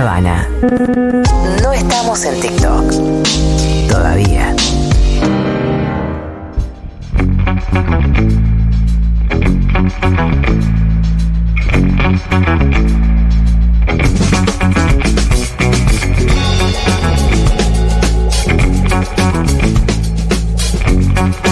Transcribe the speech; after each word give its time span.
Habana. 0.00 0.48
No 1.62 1.72
estamos 1.74 2.24
en 2.24 2.40
TikTok. 2.40 2.90
Todavía. 3.86 4.56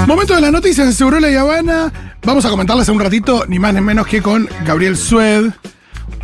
Momento 0.07 0.35
de 0.35 0.41
las 0.41 0.53
noticias 0.53 0.87
de 0.87 0.95
Segurola 0.95 1.30
y 1.30 1.35
Habana. 1.35 1.93
Vamos 2.25 2.46
a 2.46 2.49
comentarles 2.49 2.89
en 2.89 2.95
un 2.95 3.01
ratito, 3.01 3.45
ni 3.46 3.59
más 3.59 3.75
ni 3.75 3.83
menos 3.83 4.07
que 4.07 4.23
con 4.23 4.49
Gabriel 4.65 4.96
Sued, 4.96 5.51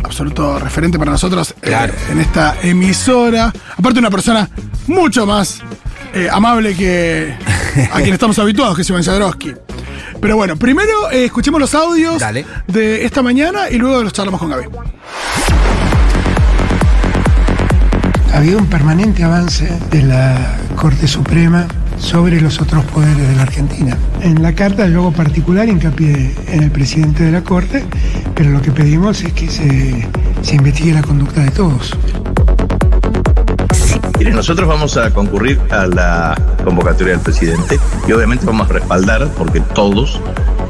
absoluto 0.04 0.58
referente 0.58 0.98
para 0.98 1.10
nosotros 1.10 1.54
eh, 1.62 1.92
en 2.10 2.20
esta 2.20 2.56
emisora. 2.62 3.52
Aparte, 3.76 3.98
una 3.98 4.10
persona 4.10 4.48
mucho 4.86 5.26
más 5.26 5.60
eh, 6.12 6.28
amable 6.30 6.76
que 6.76 7.34
a 7.92 8.00
quien 8.00 8.12
estamos 8.12 8.38
habituados, 8.38 8.76
que 8.76 8.82
es 8.82 8.90
Iván 8.90 9.02
Jadrowski. 9.02 9.54
Pero 10.20 10.36
bueno, 10.36 10.56
primero 10.56 11.10
eh, 11.10 11.26
escuchemos 11.26 11.60
los 11.60 11.74
audios 11.74 12.18
Dale. 12.18 12.46
de 12.66 13.04
esta 13.04 13.22
mañana 13.22 13.68
y 13.70 13.78
luego 13.78 14.02
los 14.02 14.12
charlamos 14.12 14.40
con 14.40 14.50
Gaby. 14.50 14.66
Ha 18.32 18.36
habido 18.38 18.58
un 18.58 18.66
permanente 18.66 19.22
avance 19.22 19.66
de 19.90 20.02
la 20.02 20.56
Corte 20.76 21.06
Suprema 21.06 21.66
sobre 21.98 22.40
los 22.40 22.60
otros 22.60 22.84
poderes 22.86 23.28
de 23.28 23.36
la 23.36 23.42
Argentina. 23.42 23.96
En 24.20 24.42
la 24.42 24.52
carta 24.54 24.86
yo 24.88 25.00
hago 25.00 25.12
particular 25.12 25.68
hincapié 25.68 26.34
en 26.48 26.62
el 26.62 26.70
presidente 26.70 27.24
de 27.24 27.32
la 27.32 27.42
Corte, 27.42 27.84
pero 28.34 28.50
lo 28.50 28.60
que 28.62 28.70
pedimos 28.70 29.22
es 29.22 29.32
que 29.32 29.48
se, 29.48 30.08
se 30.42 30.56
investigue 30.56 30.92
la 30.92 31.02
conducta 31.02 31.42
de 31.42 31.50
todos. 31.50 31.96
Mire, 34.18 34.30
nosotros 34.30 34.68
vamos 34.68 34.96
a 34.96 35.10
concurrir 35.10 35.60
a 35.70 35.86
la 35.86 36.40
convocatoria 36.62 37.14
del 37.14 37.22
presidente 37.22 37.78
y 38.06 38.12
obviamente 38.12 38.46
vamos 38.46 38.70
a 38.70 38.74
respaldar, 38.74 39.28
porque 39.36 39.60
todos 39.60 40.20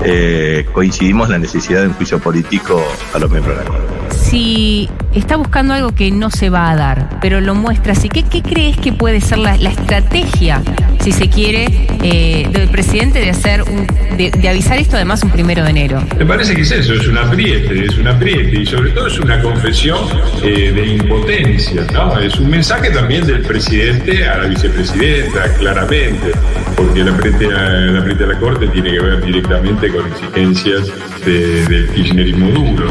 eh, 0.03 0.66
coincidimos 0.72 1.27
en 1.27 1.33
la 1.33 1.38
necesidad 1.38 1.83
de 1.83 1.88
un 1.88 1.94
juicio 1.94 2.19
político 2.19 2.83
a 3.14 3.19
los 3.19 3.31
miembros 3.31 3.59
de 3.59 3.64
la 3.64 3.70
Corte. 3.70 4.16
si 4.16 4.88
está 5.12 5.36
buscando 5.36 5.75
algo 5.75 5.94
que 5.94 6.11
no 6.11 6.31
se 6.31 6.50
va 6.50 6.70
a 6.70 6.77
dar, 6.77 7.19
pero 7.20 7.41
lo 7.41 7.55
muestra 7.55 7.92
así, 7.92 8.09
¿qué, 8.09 8.22
qué 8.25 8.42
crees 8.42 8.77
que 8.78 8.92
puede 8.92 9.20
ser 9.20 9.38
la, 9.38 9.56
la 9.56 9.70
estrategia, 9.70 10.62
si 11.05 11.12
se 11.12 11.28
quiere, 11.28 11.66
eh, 12.02 12.48
del 12.50 12.69
presidente 12.70 13.19
de 13.20 13.28
hacer 13.30 13.62
un- 13.62 13.86
de, 14.16 14.30
de 14.30 14.48
avisar 14.48 14.78
esto 14.78 14.97
además 14.97 15.22
un 15.22 15.30
primero 15.30 15.62
de 15.62 15.69
enero? 15.70 16.02
Me 16.19 16.24
parece 16.24 16.55
que 16.55 16.62
es 16.62 16.70
eso, 16.70 16.94
es 16.94 17.06
un 17.06 17.19
apriete, 17.19 17.84
es 17.84 17.98
un 17.98 18.08
apriete 18.08 18.60
y 18.62 18.64
sobre 18.64 18.91
todo 18.92 19.06
es 19.08 19.19
una 19.20 19.41
confesión 19.42 19.98
eh, 20.42 20.72
de 20.72 20.86
impotencia, 20.86 21.84
¿no? 21.92 22.19
Es 22.19 22.38
un 22.41 22.48
mensaje 22.48 22.91
también 22.91 23.27
del 23.27 23.42
presidente 23.42 24.27
a 24.27 24.38
la 24.38 24.47
vicepresidenta, 24.47 25.52
claramente, 25.58 26.30
porque 26.77 27.00
el 27.02 27.08
apriete 27.10 27.47
a, 27.52 27.66
el 27.84 27.98
apriete 27.98 28.25
a 28.25 28.27
la 28.28 28.38
Corte 28.38 28.66
tiene 28.69 28.91
que 28.92 29.00
ver 29.00 29.22
directamente 29.25 29.88
con 29.88 30.06
exigencias 30.06 30.91
de- 31.27 31.64
del 31.66 31.88
kirchnerismo 31.91 32.48
duro. 32.50 32.86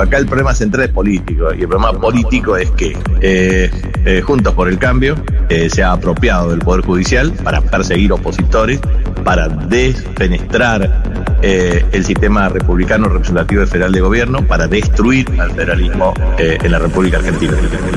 Acá 0.00 0.18
el 0.18 0.26
problema 0.26 0.52
central 0.54 0.86
es 0.86 0.90
político 0.90 1.54
y 1.56 1.60
el 1.62 1.68
problema 1.68 1.92
político 1.92 2.56
es 2.56 2.68
que 2.72 2.96
eh, 3.20 3.70
eh, 4.04 4.20
Juntos 4.20 4.54
por 4.54 4.68
el 4.68 4.78
Cambio 4.78 5.16
eh, 5.48 5.68
se 5.68 5.82
ha 5.82 5.92
apropiado 5.92 6.50
del 6.50 6.60
Poder 6.60 6.84
Judicial 6.84 7.32
para 7.42 7.60
perseguir 7.60 8.12
opositores, 8.12 8.80
para 9.24 9.48
desfenestrar 9.48 11.02
eh, 11.46 11.84
el 11.92 12.04
sistema 12.06 12.48
republicano 12.48 13.06
representativo 13.06 13.62
y 13.62 13.66
federal 13.66 13.92
de 13.92 14.00
gobierno, 14.00 14.46
para 14.46 14.66
destruir 14.66 15.28
al 15.38 15.50
federalismo 15.50 16.14
eh, 16.38 16.56
en 16.62 16.72
la 16.72 16.78
República 16.78 17.18
Argentina. 17.18 17.52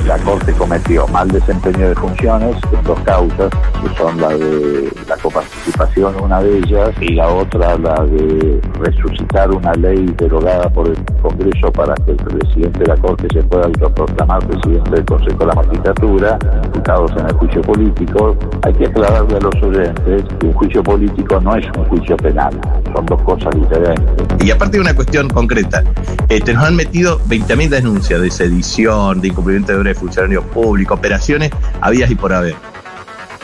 La 0.06 0.18
Corte 0.18 0.52
cometió 0.52 1.08
mal 1.08 1.30
desempeño 1.30 1.88
de 1.88 1.96
funciones 1.96 2.58
en 2.74 2.84
dos 2.84 3.00
causas, 3.02 3.50
que 3.82 3.98
son 3.98 4.20
la 4.20 4.30
de 4.30 4.92
la 5.08 5.16
coparticipación, 5.16 6.16
una 6.22 6.42
de 6.42 6.58
ellas, 6.58 6.90
y 7.00 7.14
la 7.14 7.30
otra 7.30 7.78
la 7.78 8.04
de 8.04 8.60
resucitar 8.80 9.50
una 9.52 9.74
ley 9.76 10.14
derogada 10.18 10.70
por 10.70 10.90
el 10.90 10.98
Congreso 11.28 11.72
para 11.74 11.94
que 12.06 12.12
el 12.12 12.18
presidente 12.18 12.80
de 12.80 12.86
la 12.86 12.96
Corte 12.98 13.28
se 13.34 13.44
pueda 13.44 13.66
autoproclamar 13.66 14.48
presidente 14.48 14.92
del 14.92 15.06
Consejo 15.06 15.38
de 15.40 15.46
la 15.46 15.56
Magistratura, 15.56 16.40
imputados 16.64 17.12
en 17.18 17.26
el 17.26 17.34
juicio 17.34 17.62
político. 17.62 18.38
Hay 18.64 18.74
que 18.74 18.86
aclararle 18.86 19.38
a 19.38 19.40
los 19.42 19.56
oyentes 19.62 20.24
que 20.40 20.46
un 20.46 20.54
juicio 20.54 20.84
político 20.84 21.42
no 21.42 21.56
es 21.56 21.66
un 21.78 21.86
juicio 21.86 22.16
penal, 22.18 22.60
son 22.96 23.06
dos 23.06 23.22
cosas 23.24 23.54
diferentes. 23.56 24.46
Y 24.46 24.52
aparte 24.52 24.78
de 24.78 24.82
una 24.82 24.96
cuestión 24.96 25.28
concreta, 25.30 25.84
este, 26.30 26.54
nos 26.54 26.64
han 26.64 26.76
metido 26.76 27.20
20.000 27.28 27.70
denuncias 27.70 28.22
de 28.22 28.32
sedición, 28.32 29.20
de 29.20 29.28
incumplimiento 29.28 29.74
de 29.74 29.80
deberes 29.80 29.98
de 29.98 30.00
funcionarios 30.00 30.46
públicos, 30.46 30.98
operaciones 30.98 31.52
habidas 31.82 32.10
y 32.10 32.16
por 32.16 32.32
haber. 32.32 32.56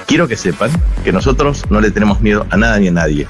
Quiero 0.08 0.28
que 0.28 0.38
sepan 0.38 0.70
que 1.04 1.12
nosotros 1.12 1.64
no 1.70 1.82
le 1.82 1.92
tenemos 1.92 2.22
miedo 2.22 2.46
a 2.50 2.58
nada 2.58 2.80
ni 2.80 2.88
a 2.88 2.92
nadie. 2.92 3.28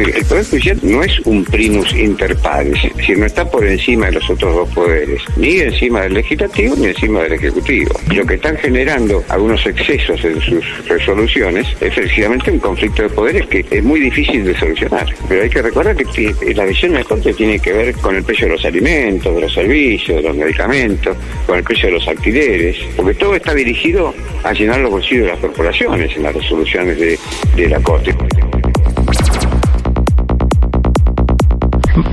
El, 0.00 0.14
el 0.16 0.24
Poder 0.24 0.44
Judicial 0.46 0.78
no 0.82 1.02
es 1.02 1.20
un 1.26 1.44
primus 1.44 1.92
inter 1.94 2.36
pares, 2.36 2.76
es 2.84 2.96
decir, 2.96 3.18
no 3.18 3.26
está 3.26 3.48
por 3.50 3.66
encima 3.66 4.06
de 4.06 4.12
los 4.12 4.30
otros 4.30 4.54
dos 4.54 4.68
poderes, 4.70 5.20
ni 5.36 5.58
encima 5.58 6.02
del 6.02 6.14
legislativo 6.14 6.74
ni 6.76 6.86
encima 6.86 7.22
del 7.22 7.32
ejecutivo. 7.34 7.90
Lo 8.14 8.24
que 8.24 8.34
están 8.34 8.56
generando 8.56 9.22
algunos 9.28 9.64
excesos 9.66 10.24
en 10.24 10.40
sus 10.40 10.64
resoluciones 10.88 11.66
es 11.80 11.92
precisamente 11.94 12.50
un 12.50 12.58
conflicto 12.60 13.02
de 13.02 13.08
poderes 13.10 13.46
que 13.46 13.64
es 13.70 13.84
muy 13.84 14.00
difícil 14.00 14.44
de 14.44 14.58
solucionar. 14.58 15.06
Pero 15.28 15.42
hay 15.42 15.50
que 15.50 15.62
recordar 15.62 15.96
que 15.96 16.04
ti- 16.06 16.54
la 16.54 16.64
visión 16.64 16.92
de 16.92 16.98
la 16.98 17.04
Corte 17.04 17.32
tiene 17.34 17.58
que 17.58 17.72
ver 17.72 17.94
con 17.96 18.16
el 18.16 18.22
precio 18.22 18.46
de 18.46 18.52
los 18.54 18.64
alimentos, 18.64 19.34
de 19.34 19.40
los 19.42 19.52
servicios, 19.52 20.16
de 20.16 20.22
los 20.28 20.36
medicamentos, 20.36 21.16
con 21.46 21.58
el 21.58 21.64
precio 21.64 21.86
de 21.88 21.94
los 21.94 22.08
alquileres, 22.08 22.76
porque 22.96 23.14
todo 23.14 23.34
está 23.34 23.52
dirigido 23.54 24.14
a 24.44 24.52
llenar 24.52 24.80
los 24.80 24.90
bolsillos 24.90 25.24
de 25.26 25.32
las 25.32 25.40
corporaciones 25.40 26.16
en 26.16 26.22
las 26.22 26.34
resoluciones 26.34 26.98
de, 26.98 27.18
de 27.56 27.68
la 27.68 27.80
Corte. 27.80 28.14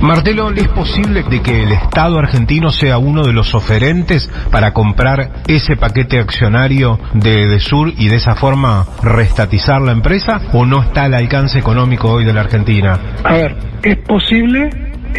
Martelo, 0.08 0.50
¿es 0.52 0.68
posible 0.68 1.22
de 1.22 1.42
que 1.42 1.64
el 1.64 1.72
Estado 1.72 2.18
argentino 2.18 2.70
sea 2.70 2.96
uno 2.96 3.24
de 3.24 3.34
los 3.34 3.54
oferentes 3.54 4.30
para 4.50 4.72
comprar 4.72 5.42
ese 5.46 5.76
paquete 5.76 6.18
accionario 6.18 6.98
de, 7.12 7.46
de 7.46 7.60
Sur 7.60 7.92
y 7.94 8.08
de 8.08 8.16
esa 8.16 8.34
forma 8.34 8.86
restatizar 9.02 9.82
la 9.82 9.92
empresa? 9.92 10.40
¿O 10.54 10.64
no 10.64 10.82
está 10.82 11.02
al 11.02 11.12
alcance 11.12 11.58
económico 11.58 12.10
hoy 12.10 12.24
de 12.24 12.32
la 12.32 12.40
Argentina? 12.40 12.98
A 13.22 13.34
ver, 13.34 13.58
es 13.82 13.98
posible, 13.98 14.70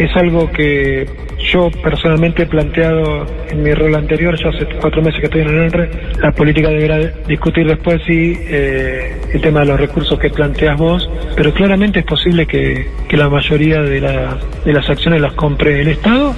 es 0.03 0.15
algo 0.15 0.49
que 0.51 1.05
yo 1.51 1.69
personalmente 1.83 2.43
he 2.43 2.45
planteado 2.45 3.25
en 3.49 3.63
mi 3.63 3.73
rol 3.73 3.95
anterior, 3.95 4.35
ya 4.41 4.49
hace 4.49 4.65
cuatro 4.79 5.01
meses 5.01 5.19
que 5.19 5.25
estoy 5.27 5.41
en 5.41 5.47
el 5.49 5.57
ENRE, 5.63 5.89
la 6.21 6.31
política 6.31 6.69
deberá 6.69 6.97
discutir 7.27 7.65
después 7.67 8.01
si 8.05 8.37
eh, 8.41 9.15
el 9.33 9.41
tema 9.41 9.61
de 9.61 9.67
los 9.67 9.79
recursos 9.79 10.19
que 10.19 10.29
planteas 10.29 10.77
vos, 10.77 11.09
pero 11.35 11.53
claramente 11.53 11.99
es 11.99 12.05
posible 12.05 12.45
que, 12.45 12.87
que 13.07 13.17
la 13.17 13.29
mayoría 13.29 13.81
de, 13.81 14.01
la- 14.01 14.37
de 14.65 14.73
las 14.73 14.89
acciones 14.89 15.21
las 15.21 15.33
compre 15.33 15.81
el 15.81 15.87
Estado 15.89 16.35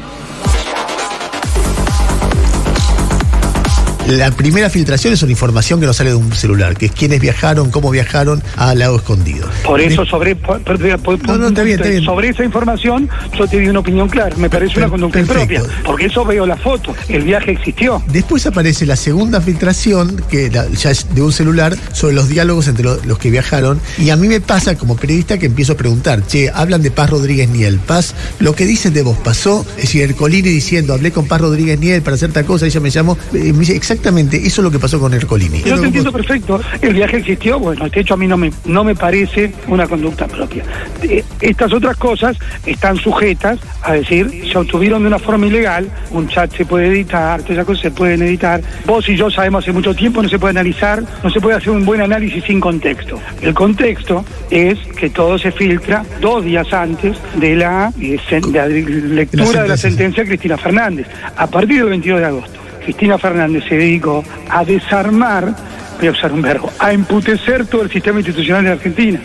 La 4.11 4.29
primera 4.29 4.69
filtración 4.69 5.13
es 5.13 5.23
una 5.23 5.31
información 5.31 5.79
que 5.79 5.85
nos 5.85 5.95
sale 5.95 6.09
de 6.09 6.17
un 6.17 6.33
celular, 6.33 6.75
que 6.75 6.87
es 6.87 6.91
quiénes 6.91 7.21
viajaron, 7.21 7.71
cómo 7.71 7.89
viajaron 7.91 8.43
a 8.57 8.75
Lago 8.75 8.97
Escondido. 8.97 9.47
Por 9.63 9.79
eso, 9.79 10.05
sobre, 10.05 10.35
por- 10.35 10.59
por- 10.63 10.77
por- 11.01 11.25
No, 11.27 11.37
no, 11.37 11.47
está 11.47 11.63
bien, 11.63 11.79
está 11.79 11.89
bien. 11.89 12.03
sobre 12.03 12.27
esa 12.27 12.43
información, 12.43 13.09
yo 13.37 13.47
te 13.47 13.59
di 13.59 13.67
una 13.69 13.79
opinión 13.79 14.09
clara. 14.09 14.35
Me 14.35 14.49
parece 14.49 14.79
una 14.79 14.89
conducta 14.89 15.17
impropia. 15.21 15.63
Porque 15.85 16.07
eso 16.07 16.25
veo 16.25 16.45
la 16.45 16.57
foto. 16.57 16.93
El 17.07 17.23
viaje 17.23 17.51
existió. 17.51 18.03
Después 18.11 18.45
aparece 18.45 18.85
la 18.85 18.97
segunda 18.97 19.39
filtración, 19.39 20.21
que 20.29 20.49
la- 20.51 20.67
ya 20.69 20.91
es 20.91 21.07
de 21.15 21.21
un 21.21 21.31
celular, 21.31 21.77
sobre 21.93 22.13
los 22.13 22.27
diálogos 22.27 22.67
entre 22.67 22.83
lo- 22.83 23.01
los 23.05 23.17
que 23.17 23.29
viajaron. 23.31 23.79
Y 23.97 24.09
a 24.09 24.17
mí 24.17 24.27
me 24.27 24.41
pasa 24.41 24.75
como 24.75 24.97
periodista 24.97 25.37
que 25.37 25.45
empiezo 25.45 25.71
a 25.73 25.77
preguntar, 25.77 26.27
che, 26.27 26.49
hablan 26.53 26.81
de 26.81 26.91
Paz 26.91 27.09
Rodríguez 27.11 27.47
Niel. 27.47 27.79
Paz, 27.79 28.13
lo 28.39 28.53
que 28.55 28.65
dicen 28.65 28.93
de 28.93 29.03
vos 29.03 29.15
pasó, 29.23 29.65
es 29.77 29.83
decir, 29.83 30.01
Ercolini 30.01 30.49
diciendo, 30.49 30.93
hablé 30.93 31.11
con 31.11 31.27
Paz 31.27 31.39
Rodríguez 31.39 31.79
Niel 31.79 32.01
para 32.01 32.15
hacer 32.15 32.33
tal 32.33 32.43
cosa, 32.43 32.65
ella 32.65 32.79
me 32.81 32.89
llamó. 32.89 33.17
Eh, 33.33 33.53
me 33.53 33.59
dice, 33.59 33.75
exactamente, 34.01 34.37
eso 34.37 34.61
es 34.61 34.63
lo 34.63 34.71
que 34.71 34.79
pasó 34.79 34.99
con 34.99 35.13
Ercolini. 35.13 35.61
Yo 35.61 35.79
te 35.79 35.85
entiendo 35.85 36.11
perfecto. 36.11 36.59
El 36.81 36.95
viaje 36.95 37.17
existió. 37.17 37.59
Bueno, 37.59 37.87
de 37.87 37.99
hecho 38.01 38.15
a 38.15 38.17
mí 38.17 38.27
no 38.27 38.35
me, 38.35 38.51
no 38.65 38.83
me 38.83 38.95
parece 38.95 39.53
una 39.67 39.87
conducta 39.87 40.27
propia. 40.27 40.63
Eh, 41.03 41.23
Estas 41.39 41.71
otras 41.71 41.97
cosas 41.97 42.35
están 42.65 42.97
sujetas 42.97 43.59
a 43.83 43.93
decir, 43.93 44.43
se 44.51 44.57
obtuvieron 44.57 45.03
de 45.03 45.07
una 45.07 45.19
forma 45.19 45.45
ilegal. 45.45 45.87
Un 46.09 46.27
chat 46.27 46.51
se 46.55 46.65
puede 46.65 46.87
editar, 46.87 47.41
todas 47.41 47.51
esas 47.51 47.65
cosas 47.65 47.83
se 47.83 47.91
pueden 47.91 48.23
editar. 48.23 48.61
Vos 48.87 49.07
y 49.07 49.15
yo 49.15 49.29
sabemos 49.29 49.63
hace 49.63 49.71
mucho 49.71 49.93
tiempo, 49.93 50.23
no 50.23 50.29
se 50.29 50.39
puede 50.39 50.51
analizar, 50.51 51.03
no 51.23 51.29
se 51.29 51.39
puede 51.39 51.57
hacer 51.57 51.69
un 51.69 51.85
buen 51.85 52.01
análisis 52.01 52.43
sin 52.43 52.59
contexto. 52.59 53.19
El 53.41 53.53
contexto 53.53 54.25
es 54.49 54.79
que 54.97 55.11
todo 55.11 55.37
se 55.37 55.51
filtra 55.51 56.03
dos 56.19 56.43
días 56.43 56.73
antes 56.73 57.17
de 57.35 57.55
la, 57.55 57.93
eh, 58.01 58.19
de 58.29 58.51
la 58.51 58.67
lectura 58.67 59.61
de 59.61 59.69
la 59.69 59.77
sentencia 59.77 60.23
de 60.23 60.29
Cristina 60.29 60.57
Fernández. 60.57 61.05
A 61.37 61.45
partir 61.45 61.77
del 61.77 61.89
22 61.89 62.19
de 62.19 62.25
agosto. 62.25 62.60
Cristina 62.81 63.17
Fernández 63.17 63.63
se 63.67 63.75
dedicó 63.77 64.23
a 64.49 64.65
desarmar, 64.65 65.55
voy 65.99 66.07
a 66.07 66.11
usar 66.11 66.31
un 66.33 66.41
verbo, 66.41 66.71
a 66.79 66.91
emputecer 66.91 67.65
todo 67.67 67.83
el 67.83 67.91
sistema 67.91 68.19
institucional 68.19 68.63
de 68.63 68.71
Argentina. 68.71 69.19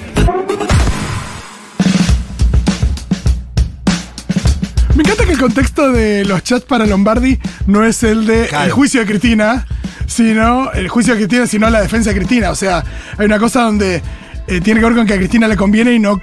Me 4.95 5.03
encanta 5.03 5.25
que 5.27 5.33
el 5.33 5.39
contexto 5.39 5.93
de 5.93 6.25
los 6.25 6.43
chats 6.43 6.65
para 6.65 6.87
Lombardi 6.87 7.39
no 7.67 7.85
es 7.85 8.03
el 8.03 8.27
de 8.27 8.47
Claro. 8.47 8.65
el 8.65 8.71
juicio 8.73 9.01
de 9.01 9.07
Cristina, 9.07 9.67
sino 10.07 10.73
el 10.73 10.89
juicio 10.89 11.15
de 11.15 11.21
Cristina, 11.21 11.47
sino 11.47 11.69
la 11.69 11.83
defensa 11.83 12.11
de 12.11 12.17
Cristina. 12.17 12.51
O 12.51 12.55
sea, 12.55 12.83
hay 13.19 13.27
una 13.27 13.39
cosa 13.39 13.63
donde 13.63 14.01
eh, 14.47 14.61
tiene 14.63 14.81
que 14.81 14.87
ver 14.87 14.95
con 14.95 15.07
que 15.07 15.15
a 15.15 15.19
Cristina 15.19 15.49
le 15.49 15.57
conviene 15.57 15.93
y 15.93 15.99
no 15.99 16.21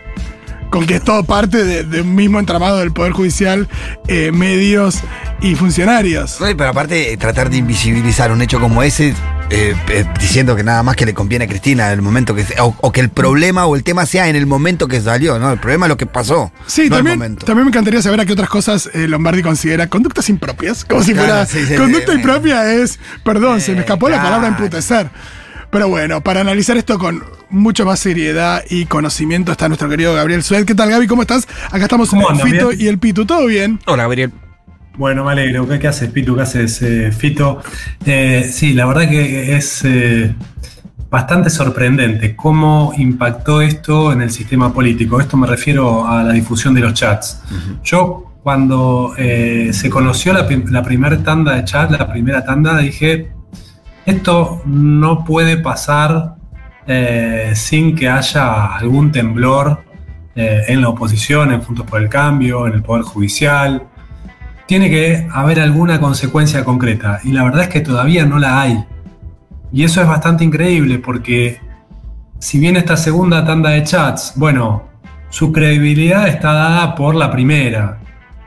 con 0.73 0.87
que 0.87 0.95
es 0.95 1.03
todo 1.03 1.23
parte 1.23 1.63
de, 1.63 1.83
de 1.83 2.01
un 2.01 2.15
mismo 2.15 2.39
entramado 2.39 2.79
del 2.79 2.91
Poder 2.91 3.11
Judicial, 3.13 3.67
eh, 4.07 4.31
medios 4.31 5.01
y 5.39 5.53
funcionarios. 5.53 6.41
No, 6.41 6.47
pero 6.57 6.69
aparte, 6.71 7.13
eh, 7.13 7.17
tratar 7.17 7.51
de 7.51 7.57
invisibilizar 7.57 8.31
un 8.31 8.41
hecho 8.41 8.59
como 8.59 8.81
ese, 8.81 9.09
eh, 9.51 9.75
eh, 9.89 10.05
diciendo 10.19 10.55
que 10.55 10.63
nada 10.63 10.81
más 10.81 10.95
que 10.95 11.05
le 11.05 11.13
conviene 11.13 11.45
a 11.45 11.47
Cristina 11.47 11.87
en 11.89 11.93
el 11.93 12.01
momento 12.01 12.33
que. 12.33 12.43
O, 12.59 12.75
o 12.81 12.91
que 12.91 13.01
el 13.01 13.09
problema 13.09 13.67
o 13.67 13.75
el 13.75 13.83
tema 13.83 14.07
sea 14.07 14.27
en 14.29 14.35
el 14.35 14.47
momento 14.47 14.87
que 14.87 14.99
salió, 14.99 15.37
¿no? 15.37 15.51
El 15.51 15.59
problema 15.59 15.85
es 15.85 15.89
lo 15.89 15.97
que 15.97 16.07
pasó. 16.07 16.51
Sí, 16.65 16.89
no 16.89 16.95
también, 16.95 17.35
también 17.35 17.65
me 17.65 17.69
encantaría 17.69 18.01
saber 18.01 18.21
a 18.21 18.25
qué 18.25 18.33
otras 18.33 18.49
cosas 18.49 18.89
Lombardi 18.95 19.43
considera 19.43 19.85
conductas 19.89 20.27
impropias. 20.29 20.85
Como 20.85 21.03
si 21.03 21.13
Claro, 21.13 21.27
fuera. 21.27 21.45
sí, 21.45 21.67
sí, 21.67 21.75
conducta 21.75 22.15
impropia 22.15 22.73
es. 22.73 22.97
Perdón, 23.23 23.61
se 23.61 23.73
me 23.73 23.81
escapó 23.81 24.09
la 24.09 24.23
palabra 24.23 24.47
emputecer. 24.47 25.11
Pero 25.73 25.87
bueno, 25.87 26.21
para 26.21 26.41
analizar 26.41 26.77
esto 26.77 26.99
con 26.99 27.23
mucho 27.49 27.83
más 27.83 27.99
seriedad 27.99 28.61
y 28.69 28.85
conocimiento 28.85 29.51
está 29.51 29.67
nuestro 29.67 29.89
querido 29.89 30.13
Gabriel 30.13 30.43
Sued. 30.43 30.65
¿Qué 30.65 30.75
tal, 30.75 30.91
Gaby? 30.91 31.07
¿Cómo 31.07 31.23
estás? 31.23 31.47
Acá 31.71 31.85
estamos 31.85 32.11
¿Cómo 32.11 32.29
en 32.29 32.39
el? 32.39 32.41
Fito 32.43 32.67
¿Bien? 32.67 32.81
y 32.81 32.87
el 32.89 32.99
Pitu. 32.99 33.25
¿Todo 33.25 33.47
bien? 33.47 33.79
Hola, 33.87 34.03
Gabriel. 34.03 34.31
Bueno, 34.97 35.25
me 35.25 35.31
alegro. 35.31 35.67
¿Qué, 35.67 35.79
qué 35.79 35.87
haces, 35.87 36.11
Pitu? 36.11 36.35
¿Qué 36.35 36.43
haces, 36.43 36.79
eh, 36.83 37.11
Fito? 37.11 37.63
Eh, 38.05 38.47
sí, 38.53 38.73
la 38.73 38.85
verdad 38.85 39.09
que 39.09 39.55
es 39.57 39.81
eh, 39.83 40.35
bastante 41.09 41.49
sorprendente 41.49 42.35
cómo 42.35 42.93
impactó 42.95 43.63
esto 43.63 44.13
en 44.13 44.21
el 44.21 44.29
sistema 44.29 44.71
político. 44.71 45.19
Esto 45.19 45.37
me 45.37 45.47
refiero 45.47 46.07
a 46.07 46.21
la 46.21 46.33
difusión 46.33 46.75
de 46.75 46.81
los 46.81 46.93
chats. 46.93 47.41
Yo, 47.83 48.35
cuando 48.43 49.15
eh, 49.17 49.71
se 49.73 49.89
conoció 49.89 50.33
la 50.33 50.83
primera 50.83 51.17
tanda 51.23 51.55
de 51.55 51.63
chat, 51.63 51.89
la 51.89 52.11
primera 52.11 52.45
tanda, 52.45 52.77
dije, 52.77 53.32
esto 54.05 54.61
no 54.65 55.23
puede 55.23 55.57
pasar 55.57 56.35
eh, 56.85 57.53
sin 57.55 57.95
que 57.95 58.09
haya 58.09 58.75
algún 58.75 59.11
temblor 59.11 59.83
eh, 60.35 60.63
en 60.67 60.81
la 60.81 60.89
oposición, 60.89 61.53
en 61.53 61.61
Juntos 61.61 61.85
por 61.85 62.01
el 62.01 62.09
Cambio, 62.09 62.67
en 62.67 62.73
el 62.73 62.83
Poder 62.83 63.03
Judicial. 63.03 63.83
Tiene 64.65 64.89
que 64.89 65.27
haber 65.31 65.59
alguna 65.59 65.99
consecuencia 65.99 66.65
concreta 66.65 67.19
y 67.23 67.31
la 67.31 67.43
verdad 67.43 67.63
es 67.63 67.69
que 67.69 67.81
todavía 67.81 68.25
no 68.25 68.39
la 68.39 68.61
hay. 68.61 68.83
Y 69.71 69.83
eso 69.83 70.01
es 70.01 70.07
bastante 70.07 70.43
increíble 70.43 70.99
porque 70.99 71.59
si 72.39 72.59
bien 72.59 72.75
esta 72.75 72.97
segunda 72.97 73.45
tanda 73.45 73.71
de 73.71 73.83
chats, 73.83 74.33
bueno, 74.35 74.83
su 75.29 75.51
credibilidad 75.51 76.27
está 76.27 76.53
dada 76.53 76.95
por 76.95 77.15
la 77.15 77.31
primera. 77.31 77.99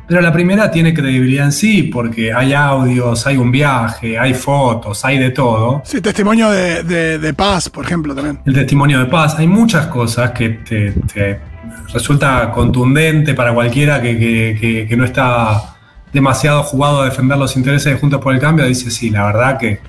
Pero 0.09 0.21
la 0.21 0.33
primera 0.33 0.71
tiene 0.71 0.95
credibilidad 0.95 1.47
en 1.47 1.53
sí 1.53 1.83
porque 1.85 2.33
hay 2.33 2.53
audios, 2.53 3.27
hay 3.27 3.37
un 3.37 3.51
viaje, 3.51 4.17
hay 4.19 4.35
fotos, 4.35 5.05
hay 5.05 5.19
de 5.19 5.31
todo. 5.31 5.83
Sí, 5.85 6.01
testimonio 6.01 6.49
de, 6.51 6.85
de- 6.85 7.19
de 7.19 7.35
paz, 7.35 7.69
por 7.69 7.85
ejemplo, 7.85 8.15
también. 8.15 8.39
El 8.45 8.55
testimonio 8.55 9.01
de 9.01 9.07
paz. 9.07 9.35
Hay 9.39 9.49
muchas 9.49 9.87
cosas 9.87 10.31
que 10.31 10.49
te, 10.51 10.93
te 11.13 11.41
resulta 11.93 12.53
contundente 12.53 13.35
para 13.35 13.53
cualquiera 13.53 14.01
que, 14.01 14.17
que- 14.17 14.57
que- 14.61 14.87
que 14.89 14.97
no 14.97 15.05
está 15.05 15.75
demasiado 16.13 16.63
jugado 16.63 17.03
a 17.03 17.07
defender 17.07 17.37
los 17.37 17.57
intereses 17.57 17.93
de 17.93 17.99
Juntos 17.99 18.21
por 18.21 18.33
el 18.33 18.41
Cambio. 18.41 18.65
Dice, 18.67 18.91
sí, 18.93 19.11
la 19.11 19.27
verdad 19.27 19.59
que 19.59 19.81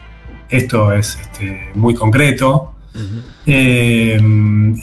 esto 0.50 0.92
es 0.94 1.18
este, 1.22 1.70
muy 1.76 1.94
concreto. 1.94 2.74
Eh, 3.46 4.20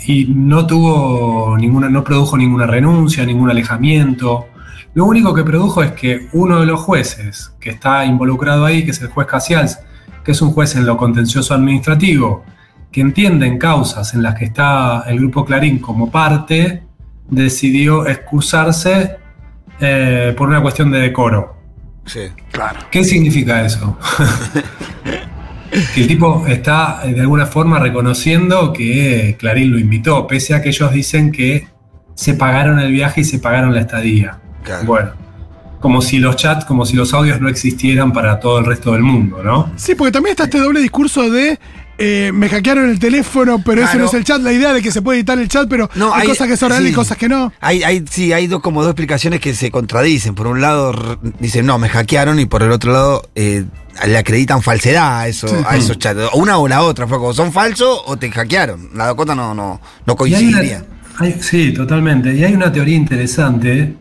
y 0.06 0.24
no 0.34 0.66
tuvo 0.66 1.56
ninguna, 1.58 1.88
no 1.88 2.04
produjo 2.04 2.36
ninguna 2.36 2.66
renuncia, 2.66 3.26
ningún 3.26 3.50
alejamiento. 3.50 4.46
Lo 4.94 5.04
único 5.04 5.34
que 5.34 5.44
produjo 5.44 5.82
es 5.82 5.92
que 5.92 6.28
uno 6.32 6.60
de 6.60 6.66
los 6.66 6.80
jueces 6.80 7.52
que 7.60 7.70
está 7.70 8.04
involucrado 8.04 8.64
ahí, 8.64 8.84
que 8.84 8.90
es 8.90 9.00
el 9.00 9.08
juez 9.08 9.26
Casials, 9.26 9.78
que 10.24 10.32
es 10.32 10.42
un 10.42 10.52
juez 10.52 10.74
en 10.76 10.86
lo 10.86 10.96
contencioso 10.96 11.54
administrativo, 11.54 12.44
que 12.90 13.00
entiende 13.00 13.46
en 13.46 13.58
causas 13.58 14.14
en 14.14 14.22
las 14.22 14.36
que 14.36 14.44
está 14.44 15.04
el 15.06 15.18
grupo 15.18 15.44
Clarín 15.44 15.78
como 15.78 16.10
parte, 16.10 16.84
decidió 17.28 18.06
excusarse 18.06 19.16
eh, 19.80 20.34
por 20.36 20.48
una 20.48 20.62
cuestión 20.62 20.90
de 20.90 21.00
decoro. 21.00 21.56
Sí. 22.06 22.28
Claro. 22.52 22.80
¿Qué 22.90 23.02
significa 23.02 23.64
eso? 23.64 23.98
que 25.94 26.00
el 26.02 26.06
tipo 26.06 26.46
está 26.46 27.00
eh, 27.04 27.14
de 27.14 27.20
alguna 27.22 27.46
forma 27.46 27.78
reconociendo 27.78 28.72
que 28.72 29.36
Clarín 29.38 29.72
lo 29.72 29.78
invitó, 29.78 30.26
pese 30.26 30.54
a 30.54 30.62
que 30.62 30.68
ellos 30.68 30.92
dicen 30.92 31.32
que 31.32 31.66
se 32.14 32.34
pagaron 32.34 32.78
el 32.78 32.92
viaje 32.92 33.22
y 33.22 33.24
se 33.24 33.38
pagaron 33.38 33.74
la 33.74 33.80
estadía. 33.80 34.38
Bueno, 34.84 35.10
como 35.80 36.00
si 36.00 36.18
los 36.18 36.36
chats, 36.36 36.64
como 36.64 36.86
si 36.86 36.96
los 36.96 37.12
audios 37.14 37.40
no 37.40 37.48
existieran 37.48 38.12
para 38.12 38.40
todo 38.40 38.58
el 38.58 38.64
resto 38.66 38.92
del 38.92 39.02
mundo, 39.02 39.42
¿no? 39.42 39.70
Sí, 39.76 39.94
porque 39.94 40.12
también 40.12 40.32
está 40.32 40.44
este 40.44 40.58
doble 40.58 40.80
discurso 40.80 41.28
de 41.30 41.58
eh, 41.96 42.32
me 42.34 42.48
hackearon 42.48 42.90
el 42.90 42.98
teléfono, 42.98 43.62
pero 43.64 43.82
ese 43.82 43.92
Claro. 43.92 44.00
no 44.00 44.06
es 44.06 44.14
el 44.14 44.24
chat. 44.24 44.40
La 44.40 44.52
idea 44.52 44.72
de 44.72 44.82
que 44.82 44.90
se 44.90 45.00
puede 45.00 45.18
editar 45.20 45.38
el 45.38 45.46
chat, 45.48 45.68
pero 45.68 45.88
No, 45.94 46.12
hay, 46.12 46.22
hay- 46.22 46.26
cosas 46.28 46.48
que 46.48 46.56
son 46.56 46.70
reales 46.70 46.90
y 46.90 46.94
cosas 46.94 47.16
que 47.16 47.28
no. 47.28 47.52
Hay, 47.60 47.84
hay, 47.84 48.04
sí, 48.10 48.32
hay 48.32 48.48
dos, 48.48 48.60
como 48.62 48.82
dos 48.82 48.90
explicaciones 48.90 49.38
que 49.40 49.54
se 49.54 49.70
contradicen. 49.70 50.34
Por 50.34 50.48
un 50.48 50.60
lado, 50.60 50.92
dicen, 51.38 51.66
no, 51.66 51.78
me 51.78 51.88
hackearon, 51.88 52.40
y 52.40 52.46
por 52.46 52.64
el 52.64 52.72
otro 52.72 52.92
lado, 52.92 53.22
eh, 53.36 53.64
le 54.08 54.18
acreditan 54.18 54.60
falsedad 54.60 55.20
a, 55.20 55.28
eso, 55.28 55.46
Sí. 55.46 55.54
a 55.68 55.76
esos 55.76 55.96
chats. 55.98 56.18
O 56.32 56.38
Una 56.38 56.58
o 56.58 56.66
la 56.66 56.82
otra, 56.82 57.06
fue 57.06 57.18
como, 57.18 57.32
¿son 57.32 57.52
falsos 57.52 58.02
o 58.06 58.16
te 58.16 58.28
hackearon? 58.28 58.88
La 58.94 59.06
Dakota 59.06 59.36
no, 59.36 59.54
no, 59.54 59.80
no 60.04 60.16
Y 60.26 60.34
hay 60.34 60.44
una- 60.46 60.52
coincidiría. 60.56 60.84
hay- 61.20 61.40
sí, 61.42 61.72
totalmente. 61.72 62.34
Y 62.34 62.42
hay 62.42 62.54
una 62.54 62.72
teoría 62.72 62.96
interesante 62.96 63.94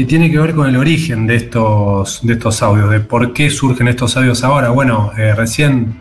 que 0.00 0.06
tiene 0.06 0.30
que 0.30 0.38
ver 0.38 0.54
con 0.54 0.66
el 0.66 0.78
origen 0.78 1.26
de 1.26 1.36
estos, 1.36 2.20
de 2.22 2.32
estos 2.32 2.62
audios, 2.62 2.88
de 2.88 3.00
por 3.00 3.34
qué 3.34 3.50
surgen 3.50 3.86
estos 3.86 4.16
audios 4.16 4.42
ahora. 4.42 4.70
Bueno, 4.70 5.12
eh, 5.18 5.34
recién 5.34 6.00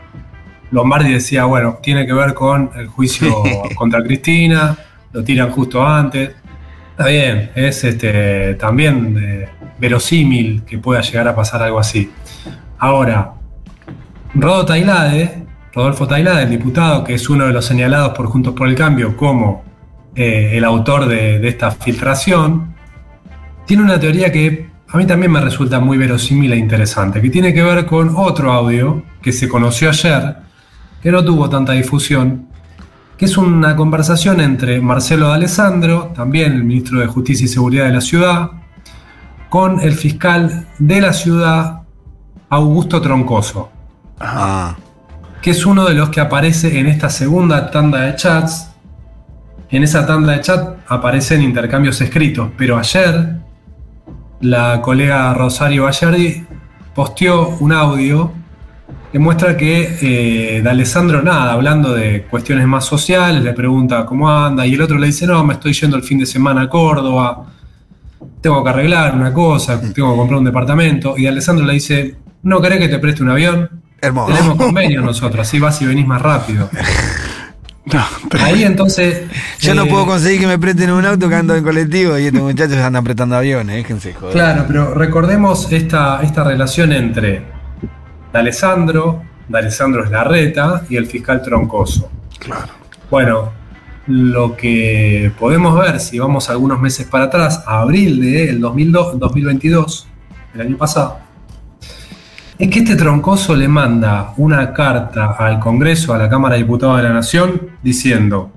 Lombardi 0.72 1.12
decía, 1.12 1.44
bueno, 1.44 1.80
tiene 1.84 2.08
que 2.08 2.14
ver 2.14 2.34
con 2.34 2.70
el 2.78 2.88
juicio 2.88 3.44
contra 3.76 4.02
Cristina, 4.02 4.78
lo 5.12 5.22
tiran 5.22 5.52
justo 5.52 5.86
antes. 5.86 6.32
Está 6.92 7.08
bien, 7.08 7.52
es 7.56 7.84
este, 7.84 8.54
también 8.54 9.18
eh, 9.22 9.50
verosímil 9.78 10.64
que 10.64 10.78
pueda 10.78 11.02
llegar 11.02 11.28
a 11.28 11.36
pasar 11.36 11.62
algo 11.62 11.78
así. 11.78 12.10
Ahora, 12.78 13.34
Rodo 14.34 14.66
Tailade, 14.66 15.46
Rodolfo 15.74 16.08
Tailade, 16.08 16.44
el 16.44 16.52
diputado, 16.52 17.04
que 17.04 17.16
es 17.16 17.30
uno 17.30 17.48
de 17.48 17.52
los 17.52 17.66
señalados 17.66 18.16
por 18.16 18.28
Juntos 18.28 18.54
por 18.54 18.70
el 18.70 18.76
Cambio 18.76 19.18
como 19.18 19.66
eh, 20.16 20.52
el 20.54 20.64
autor 20.64 21.06
de, 21.06 21.40
de 21.40 21.50
esta 21.50 21.72
filtración, 21.72 22.69
tiene 23.70 23.84
una 23.84 24.00
teoría 24.00 24.32
que 24.32 24.68
a 24.88 24.98
mí 24.98 25.06
también 25.06 25.32
me 25.32 25.40
resulta 25.40 25.80
muy 25.80 25.96
verosímil 25.96 26.52
e 26.54 26.58
interesante, 26.58 27.22
que 27.22 27.30
tiene 27.30 27.54
que 27.54 27.62
ver 27.62 27.86
con 27.86 28.16
otro 28.16 28.52
audio 28.52 29.04
que 29.22 29.32
se 29.32 29.48
conoció 29.48 29.90
ayer, 29.90 30.38
que 31.04 31.12
no 31.12 31.24
tuvo 31.24 31.48
tanta 31.52 31.74
difusión, 31.74 32.48
que 33.16 33.26
es 33.26 33.38
una 33.38 33.76
conversación 33.76 34.42
entre 34.42 34.82
Marcelo 34.82 35.28
D'Alessandro, 35.28 36.12
también 36.16 36.54
el 36.54 36.64
ministro 36.64 37.00
de 37.00 37.06
Justicia 37.06 37.46
y 37.46 37.48
Seguridad 37.48 37.86
de 37.86 37.94
la 37.94 38.02
ciudad, 38.02 38.50
con 39.50 39.80
el 39.82 39.94
fiscal 39.94 40.66
de 40.80 41.02
la 41.02 41.14
ciudad, 41.14 41.84
Augusto 42.50 43.00
Troncoso 43.00 43.70
Ah, 44.20 44.76
que 45.44 45.52
es 45.52 45.64
uno 45.68 45.86
de 45.86 45.94
los 45.94 46.10
que 46.10 46.22
aparece 46.22 46.80
en 46.80 46.88
esta 46.88 47.12
segunda 47.12 47.70
tanda 47.70 48.02
de 48.02 48.16
chats. 48.16 48.72
En 49.70 49.84
esa 49.84 50.08
tanda 50.08 50.34
de 50.34 50.42
chat 50.42 50.80
aparecen 50.88 51.44
intercambios 51.44 52.02
escritos, 52.02 52.50
pero 52.58 52.76
ayer 52.76 53.39
la 54.42 54.82
colega 54.82 55.34
Rosario 55.34 55.84
Bayardi 55.84 56.46
posteó 56.94 57.50
un 57.60 57.74
audio 57.74 58.32
que 59.12 59.20
muestra 59.20 59.58
que 59.58 59.98
eh, 60.02 60.62
de 60.62 60.70
Alessandro 60.70 61.22
nada, 61.22 61.54
hablando 61.54 61.94
de 61.94 62.24
cuestiones 62.24 62.68
más 62.68 62.86
sociales, 62.86 63.44
le 63.44 63.54
pregunta 63.54 64.06
cómo 64.06 64.30
anda 64.30 64.66
y 64.68 64.74
el 64.74 64.82
otro 64.82 64.98
le 64.98 65.08
dice, 65.08 65.26
no, 65.26 65.44
me 65.44 65.56
estoy 65.56 65.74
yendo 65.74 65.98
el 65.98 66.04
fin 66.04 66.20
de 66.20 66.26
semana 66.26 66.62
a 66.62 66.70
Córdoba, 66.70 67.46
tengo 68.42 68.64
que 68.64 68.70
arreglar 68.70 69.16
una 69.16 69.34
cosa, 69.34 69.82
tengo 69.94 70.12
que 70.12 70.18
comprar 70.18 70.40
un 70.40 70.46
departamento, 70.46 71.18
y 71.18 71.26
Alessandro 71.26 71.66
le 71.66 71.74
dice, 71.74 72.18
¿no 72.44 72.62
querés 72.62 72.80
que 72.80 72.88
te 72.88 73.00
preste 73.00 73.24
un 73.24 73.30
avión? 73.30 73.70
Hermoso. 74.00 74.34
Tenemos 74.34 74.58
convenio 74.64 75.02
nosotros, 75.02 75.48
así 75.48 75.60
vas 75.60 75.82
y 75.82 75.86
venís 75.86 76.06
más 76.06 76.22
rápido. 76.22 76.70
Ahí 78.40 78.64
entonces. 78.64 79.24
Yo 79.60 79.74
no 79.76 79.84
eh, 79.84 79.90
puedo 79.90 80.06
conseguir 80.06 80.42
que 80.42 80.48
me 80.48 80.60
presten 80.60 80.92
un 80.92 81.06
auto 81.06 81.30
que 81.30 81.36
ando 81.36 81.56
en 81.56 81.64
colectivo 81.64 82.18
y 82.18 82.26
estos 82.26 82.42
muchachos 82.42 82.78
andan 82.78 82.98
apretando 82.98 83.36
aviones, 83.36 83.76
déjense 83.76 84.14
joder. 84.14 84.34
Claro, 84.34 84.66
pero 84.68 84.94
recordemos 84.94 85.72
esta, 85.72 86.22
esta 86.22 86.44
relación 86.44 86.92
entre 86.94 87.44
D'Alessandro, 88.32 89.24
D'Alessandro 89.48 90.04
es 90.04 90.12
Larreta 90.12 90.84
y 90.90 90.98
el 90.98 91.06
fiscal 91.06 91.42
Troncoso. 91.42 92.10
Claro. 92.40 92.74
Bueno, 93.10 93.52
lo 94.08 94.56
que 94.56 95.32
podemos 95.40 95.80
ver 95.80 96.00
si 96.00 96.20
vamos 96.20 96.50
algunos 96.50 96.80
meses 96.80 97.08
para 97.08 97.26
atrás, 97.26 97.64
a 97.66 97.82
abril 97.82 98.22
del 98.22 98.60
2002 98.60 99.20
2022, 99.20 100.08
el 100.56 100.62
año 100.62 100.78
pasado, 100.78 101.20
es 102.60 102.70
que 102.70 102.80
este 102.80 102.96
troncoso 102.96 103.56
le 103.56 103.68
manda 103.68 104.34
una 104.38 104.74
carta 104.74 105.32
al 105.32 105.60
Congreso, 105.60 106.14
a 106.14 106.20
la 106.20 106.30
Cámara 106.30 106.56
de 106.56 106.62
Diputados 106.62 106.98
de 106.98 107.04
la 107.04 107.14
Nación, 107.14 107.70
diciendo, 107.82 108.52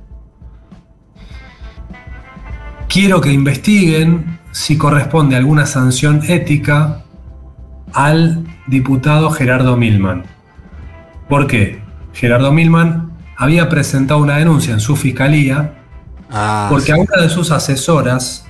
quiero 2.89 3.21
que 3.21 3.33
investiguen 3.33 4.39
si 4.51 4.77
corresponde 4.77 5.37
alguna 5.37 5.65
sanción 5.65 6.21
ética 6.29 7.05
al 7.95 8.45
diputado 8.67 9.31
Gerardo 9.31 9.77
Milman. 9.77 10.25
¿Por 11.29 11.47
qué? 11.47 11.81
Gerardo 12.13 12.53
Milman 12.53 13.13
había 13.39 13.71
presentado 13.71 14.21
una 14.21 14.37
denuncia 14.37 14.75
en 14.75 14.81
su 14.81 14.97
fiscalía 14.97 15.77
Ah, 16.33 16.67
porque 16.71 16.93
a 16.93 16.97
una 16.97 17.21
de 17.21 17.29
sus 17.29 17.51
asesoras 17.51 18.47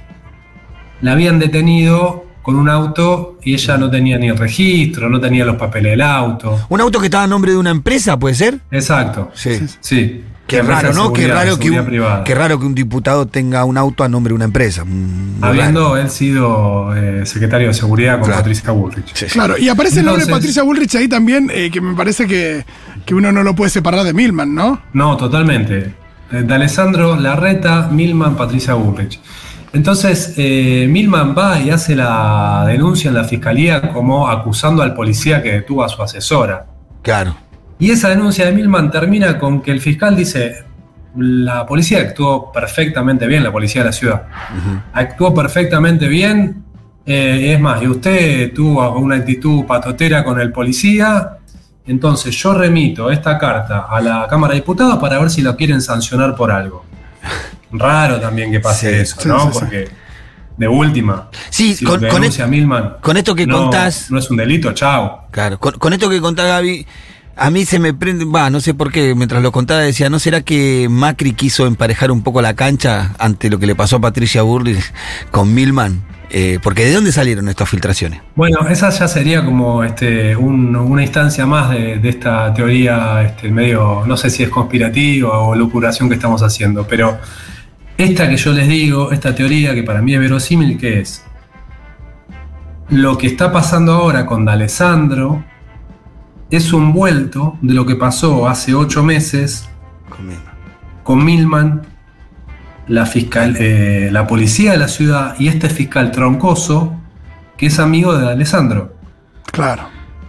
la 1.00 1.12
habían 1.12 1.40
detenido 1.40 2.26
con 2.42 2.56
un 2.56 2.68
auto 2.68 3.38
y 3.42 3.54
ella 3.54 3.76
no 3.78 3.90
tenía 3.90 4.18
ni 4.18 4.28
el 4.28 4.36
registro, 4.36 5.08
no 5.08 5.20
tenía 5.20 5.44
los 5.44 5.56
papeles 5.56 5.92
del 5.92 6.02
auto. 6.02 6.66
Un 6.68 6.80
auto 6.80 6.98
que 6.98 7.06
estaba 7.06 7.24
a 7.24 7.28
nombre 7.28 7.52
de 7.52 7.58
una 7.58 7.70
empresa, 7.70 8.18
¿puede 8.18 8.34
ser? 8.34 8.58
Exacto. 8.70 9.30
Sí. 9.34 9.60
Sí. 9.80 10.24
Qué 10.46 10.60
raro, 10.60 10.92
¿no? 10.92 11.12
Qué 11.12 11.28
raro 11.28 11.58
que, 11.58 11.70
un, 11.70 12.24
qué 12.24 12.34
raro 12.34 12.58
que 12.58 12.66
un 12.66 12.74
diputado 12.74 13.26
tenga 13.26 13.64
un 13.64 13.78
auto 13.78 14.04
a 14.04 14.08
nombre 14.08 14.32
de 14.32 14.34
una 14.34 14.44
empresa. 14.44 14.84
Muy 14.84 15.38
Habiendo 15.40 15.96
él 15.96 16.10
sido 16.10 16.94
eh, 16.94 17.24
secretario 17.24 17.68
de 17.68 17.74
seguridad 17.74 18.20
con 18.20 18.30
Patricia 18.30 18.70
Bullrich. 18.70 19.32
Claro, 19.32 19.56
y 19.56 19.68
aparece 19.70 20.00
el 20.00 20.06
nombre 20.06 20.26
de 20.26 20.30
Patricia 20.30 20.62
Bullrich 20.62 20.94
ahí 20.96 21.08
también, 21.08 21.50
eh, 21.54 21.70
que 21.70 21.80
me 21.80 21.94
parece 21.94 22.26
que, 22.26 22.66
que 23.06 23.14
uno 23.14 23.32
no 23.32 23.42
lo 23.42 23.54
puede 23.54 23.70
separar 23.70 24.04
de 24.04 24.12
Milman, 24.12 24.54
¿no? 24.54 24.82
No, 24.92 25.16
totalmente. 25.16 25.94
Eh, 26.30 26.42
De 26.42 26.54
Alessandro 26.54 27.16
Larreta, 27.16 27.88
Milman, 27.90 28.36
Patricia 28.36 28.74
Bullrich. 28.74 29.20
Entonces, 29.72 30.34
eh, 30.36 30.86
Milman 30.88 31.34
va 31.36 31.58
y 31.58 31.70
hace 31.70 31.96
la 31.96 32.64
denuncia 32.66 33.08
en 33.08 33.14
la 33.14 33.24
fiscalía 33.24 33.90
como 33.92 34.28
acusando 34.28 34.82
al 34.82 34.94
policía 34.94 35.42
que 35.42 35.52
detuvo 35.52 35.82
a 35.82 35.88
su 35.88 36.02
asesora. 36.02 36.66
Claro. 37.00 37.34
Y 37.78 37.90
esa 37.90 38.10
denuncia 38.10 38.44
de 38.46 38.52
Milman 38.52 38.90
termina 38.90 39.38
con 39.38 39.62
que 39.62 39.70
el 39.72 39.80
fiscal 39.80 40.14
dice, 40.14 40.64
la 41.16 41.66
policía 41.66 42.00
actuó 42.00 42.52
perfectamente 42.52 43.26
bien, 43.26 43.42
la 43.42 43.50
policía 43.50 43.82
de 43.82 43.86
la 43.86 43.92
ciudad. 43.92 44.22
Actuó 44.92 45.34
perfectamente 45.34 46.06
bien. 46.06 46.64
eh, 47.04 47.54
es 47.54 47.60
más, 47.60 47.82
y 47.82 47.88
usted 47.88 48.54
tuvo 48.54 48.96
una 48.98 49.16
actitud 49.16 49.64
patotera 49.64 50.22
con 50.22 50.38
el 50.40 50.52
policía. 50.52 51.38
Entonces 51.86 52.36
yo 52.36 52.54
remito 52.54 53.10
esta 53.10 53.38
carta 53.38 53.86
a 53.90 54.00
la 54.00 54.26
Cámara 54.28 54.52
de 54.54 54.60
Diputados 54.60 54.98
para 54.98 55.18
ver 55.18 55.30
si 55.30 55.42
lo 55.42 55.56
quieren 55.56 55.80
sancionar 55.80 56.36
por 56.36 56.52
algo. 56.52 56.84
Raro 57.72 58.20
también 58.20 58.50
que 58.52 58.60
pase 58.60 58.90
Sí, 58.94 59.00
eso, 59.00 59.20
sí, 59.20 59.28
¿no? 59.28 59.40
sí, 59.40 59.48
sí. 59.52 59.58
Porque 59.60 59.88
de 60.56 60.68
última. 60.68 61.28
Sí, 61.50 61.74
si 61.74 61.84
con- 61.84 62.00
lo 62.02 62.08
con 62.08 62.20
denuncia 62.20 62.46
Milman 62.46 62.96
con 63.00 63.16
esto 63.16 63.34
que 63.34 63.46
no- 63.46 63.58
contás- 63.70 64.10
No 64.10 64.18
es 64.18 64.30
un 64.30 64.36
delito, 64.36 64.72
chao. 64.72 65.26
Claro, 65.30 65.58
con, 65.58 65.74
con 65.78 65.92
esto 65.92 66.08
que 66.10 66.20
contaba 66.20 66.48
Gaby, 66.50 66.86
a 67.36 67.50
mí 67.50 67.64
se 67.64 67.78
me 67.78 67.94
prende, 67.94 68.26
va, 68.26 68.50
no 68.50 68.60
sé 68.60 68.74
por 68.74 68.92
qué, 68.92 69.14
mientras 69.14 69.42
lo 69.42 69.50
contaba 69.52 69.80
decía, 69.80 70.10
¿no 70.10 70.18
será 70.18 70.42
que 70.42 70.88
Macri 70.90 71.32
quiso 71.32 71.66
emparejar 71.66 72.10
un 72.10 72.22
poco 72.22 72.42
la 72.42 72.54
cancha 72.54 73.12
ante 73.18 73.48
lo 73.48 73.58
que 73.58 73.66
le 73.66 73.74
pasó 73.74 73.96
a 73.96 74.00
Patricia 74.00 74.42
Burley 74.42 74.78
con 75.30 75.52
Milman? 75.54 76.04
Eh, 76.34 76.58
porque 76.62 76.84
¿de 76.86 76.92
dónde 76.94 77.12
salieron 77.12 77.46
estas 77.50 77.68
filtraciones? 77.68 78.20
Bueno, 78.36 78.66
esa 78.68 78.88
ya 78.90 79.06
sería 79.06 79.44
como 79.44 79.84
este, 79.84 80.34
un- 80.36 80.74
una 80.76 81.02
instancia 81.02 81.44
más 81.44 81.68
de, 81.70 81.98
de 81.98 82.08
esta 82.08 82.54
teoría 82.54 83.22
este, 83.22 83.50
medio, 83.50 84.04
no 84.06 84.16
sé 84.16 84.30
si 84.30 84.42
es 84.42 84.48
conspirativa 84.48 85.38
o 85.40 85.54
locuración 85.54 86.08
que 86.08 86.14
estamos 86.14 86.42
haciendo, 86.42 86.86
pero 86.86 87.18
esta 87.96 88.28
que 88.28 88.36
yo 88.36 88.52
les 88.52 88.68
digo, 88.68 89.12
esta 89.12 89.34
teoría 89.34 89.74
que 89.74 89.82
para 89.82 90.02
mí 90.02 90.14
es 90.14 90.20
verosímil, 90.20 90.78
que 90.78 91.00
es 91.00 91.24
lo 92.88 93.16
que 93.16 93.26
está 93.26 93.52
pasando 93.52 93.92
ahora 93.92 94.26
con 94.26 94.44
D'Alessandro 94.44 95.44
es 96.50 96.74
un 96.74 96.92
vuelto 96.92 97.56
de 97.62 97.72
lo 97.72 97.86
que 97.86 97.96
pasó 97.96 98.46
hace 98.46 98.74
ocho 98.74 99.02
meses 99.02 99.68
con 101.02 101.24
Milman, 101.24 101.82
la, 102.88 103.06
fiscal, 103.06 103.56
eh, 103.58 104.10
la 104.12 104.26
policía 104.26 104.72
de 104.72 104.78
la 104.78 104.88
ciudad 104.88 105.34
y 105.38 105.48
este 105.48 105.70
fiscal 105.70 106.10
troncoso 106.10 106.94
que 107.56 107.66
es 107.66 107.78
amigo 107.78 108.16
de 108.16 108.28
Alessandro. 108.28 108.94
Claro. 109.50 109.84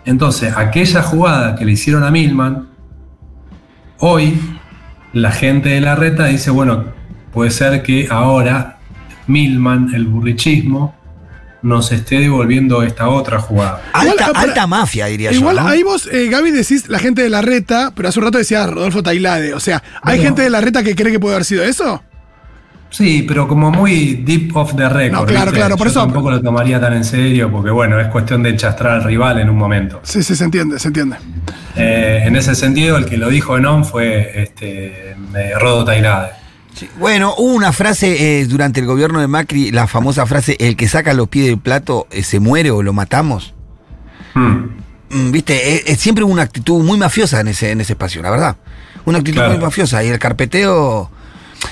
Entonces, 0.05 0.53
aquella 0.55 1.01
jugada 1.01 1.55
que 1.55 1.65
le 1.65 1.73
hicieron 1.73 2.03
a 2.03 2.11
Milman, 2.11 2.69
hoy 3.99 4.39
la 5.11 5.31
gente 5.31 5.69
de 5.69 5.81
la 5.81 5.95
reta 5.95 6.25
dice, 6.25 6.51
bueno, 6.51 6.85
puede 7.33 7.51
ser 7.51 7.81
que 7.83 8.07
ahora 8.09 8.77
Milman, 9.27 9.93
el 9.93 10.05
burrichismo, 10.05 10.95
nos 11.61 11.91
esté 11.93 12.19
devolviendo 12.19 12.83
esta 12.83 13.07
otra 13.07 13.39
jugada. 13.39 13.81
Alta, 13.93 14.13
Igual, 14.13 14.31
para- 14.33 14.39
alta 14.41 14.67
mafia, 14.67 15.05
diría 15.05 15.31
Igual 15.31 15.55
yo. 15.55 15.61
¿no? 15.63 15.67
ahí 15.69 15.81
vos, 15.83 16.09
eh, 16.11 16.27
Gaby, 16.29 16.51
decís 16.51 16.89
la 16.89 16.99
gente 16.99 17.21
de 17.23 17.29
la 17.29 17.41
reta, 17.41 17.93
pero 17.95 18.09
hace 18.09 18.19
un 18.19 18.25
rato 18.25 18.37
decías 18.37 18.69
Rodolfo 18.69 19.01
Tailade. 19.01 19.53
O 19.53 19.61
sea, 19.61 19.81
¿hay 20.01 20.17
Bueno. 20.17 20.23
gente 20.23 20.41
de 20.41 20.49
la 20.49 20.59
reta 20.59 20.83
que 20.83 20.93
cree 20.93 21.11
que 21.13 21.19
puede 21.21 21.35
haber 21.35 21.45
sido 21.45 21.63
eso? 21.63 22.03
Sí, 22.89 23.23
pero 23.27 23.47
como 23.47 23.71
muy 23.71 24.15
deep 24.25 24.55
off 24.55 24.75
the 24.75 24.87
record. 24.87 25.21
No, 25.21 25.25
claro, 25.25 25.45
¿viste? 25.45 25.57
claro, 25.57 25.77
por 25.77 25.87
Yo 25.87 25.91
eso- 25.91 25.99
tampoco 26.01 26.29
lo 26.31 26.41
tomaría 26.41 26.79
tan 26.81 26.93
en 26.93 27.03
serio, 27.05 27.49
porque 27.49 27.71
bueno, 27.71 27.97
es 27.99 28.07
cuestión 28.09 28.43
de 28.43 28.49
enchastrar 28.49 28.97
al 28.97 29.03
rival 29.05 29.39
en 29.39 29.49
un 29.49 29.57
momento. 29.57 29.99
Sí, 30.03 30.21
sí, 30.21 30.35
se 30.35 30.43
entiende, 30.43 30.77
se 30.79 30.89
entiende. 30.89 31.15
Eh, 31.75 32.23
en 32.25 32.35
ese 32.35 32.53
sentido, 32.55 32.97
el 32.97 33.05
que 33.05 33.17
lo 33.17 33.29
dijo 33.29 33.57
en 33.57 33.65
on 33.65 33.83
fue 33.85 34.43
este, 34.43 35.11
eh, 35.11 35.53
Rodo 35.59 35.85
Tailade. 35.85 36.31
Sí. 36.75 36.89
Bueno, 36.99 37.35
hubo 37.37 37.53
una 37.53 37.71
frase 37.71 38.39
eh, 38.41 38.45
durante 38.45 38.79
el 38.79 38.85
gobierno 38.87 39.19
de 39.19 39.27
Macri, 39.27 39.71
la 39.71 39.85
famosa 39.87 40.25
frase, 40.25 40.57
el 40.59 40.75
que 40.75 40.87
saca 40.87 41.13
los 41.13 41.27
pies 41.29 41.45
del 41.47 41.59
plato 41.59 42.07
eh, 42.11 42.23
se 42.23 42.39
muere 42.39 42.71
o 42.71 42.81
lo 42.81 42.93
matamos. 42.93 43.53
Hmm. 44.33 44.69
Mm, 45.09 45.31
Viste, 45.31 45.75
Eh, 45.75 45.83
eh, 45.87 45.95
siempre 45.95 46.23
hubo 46.23 46.33
una 46.33 46.41
actitud 46.41 46.83
muy 46.83 46.97
mafiosa 46.97 47.39
en 47.41 47.49
ese, 47.49 47.71
en 47.71 47.81
ese 47.81 47.93
espacio, 47.93 48.21
la 48.23 48.31
verdad. 48.31 48.57
Una 49.05 49.19
actitud 49.19 49.37
Claro. 49.37 49.53
muy 49.53 49.61
mafiosa. 49.61 50.03
Y 50.03 50.07
el 50.07 50.17
carpeteo. 50.19 51.11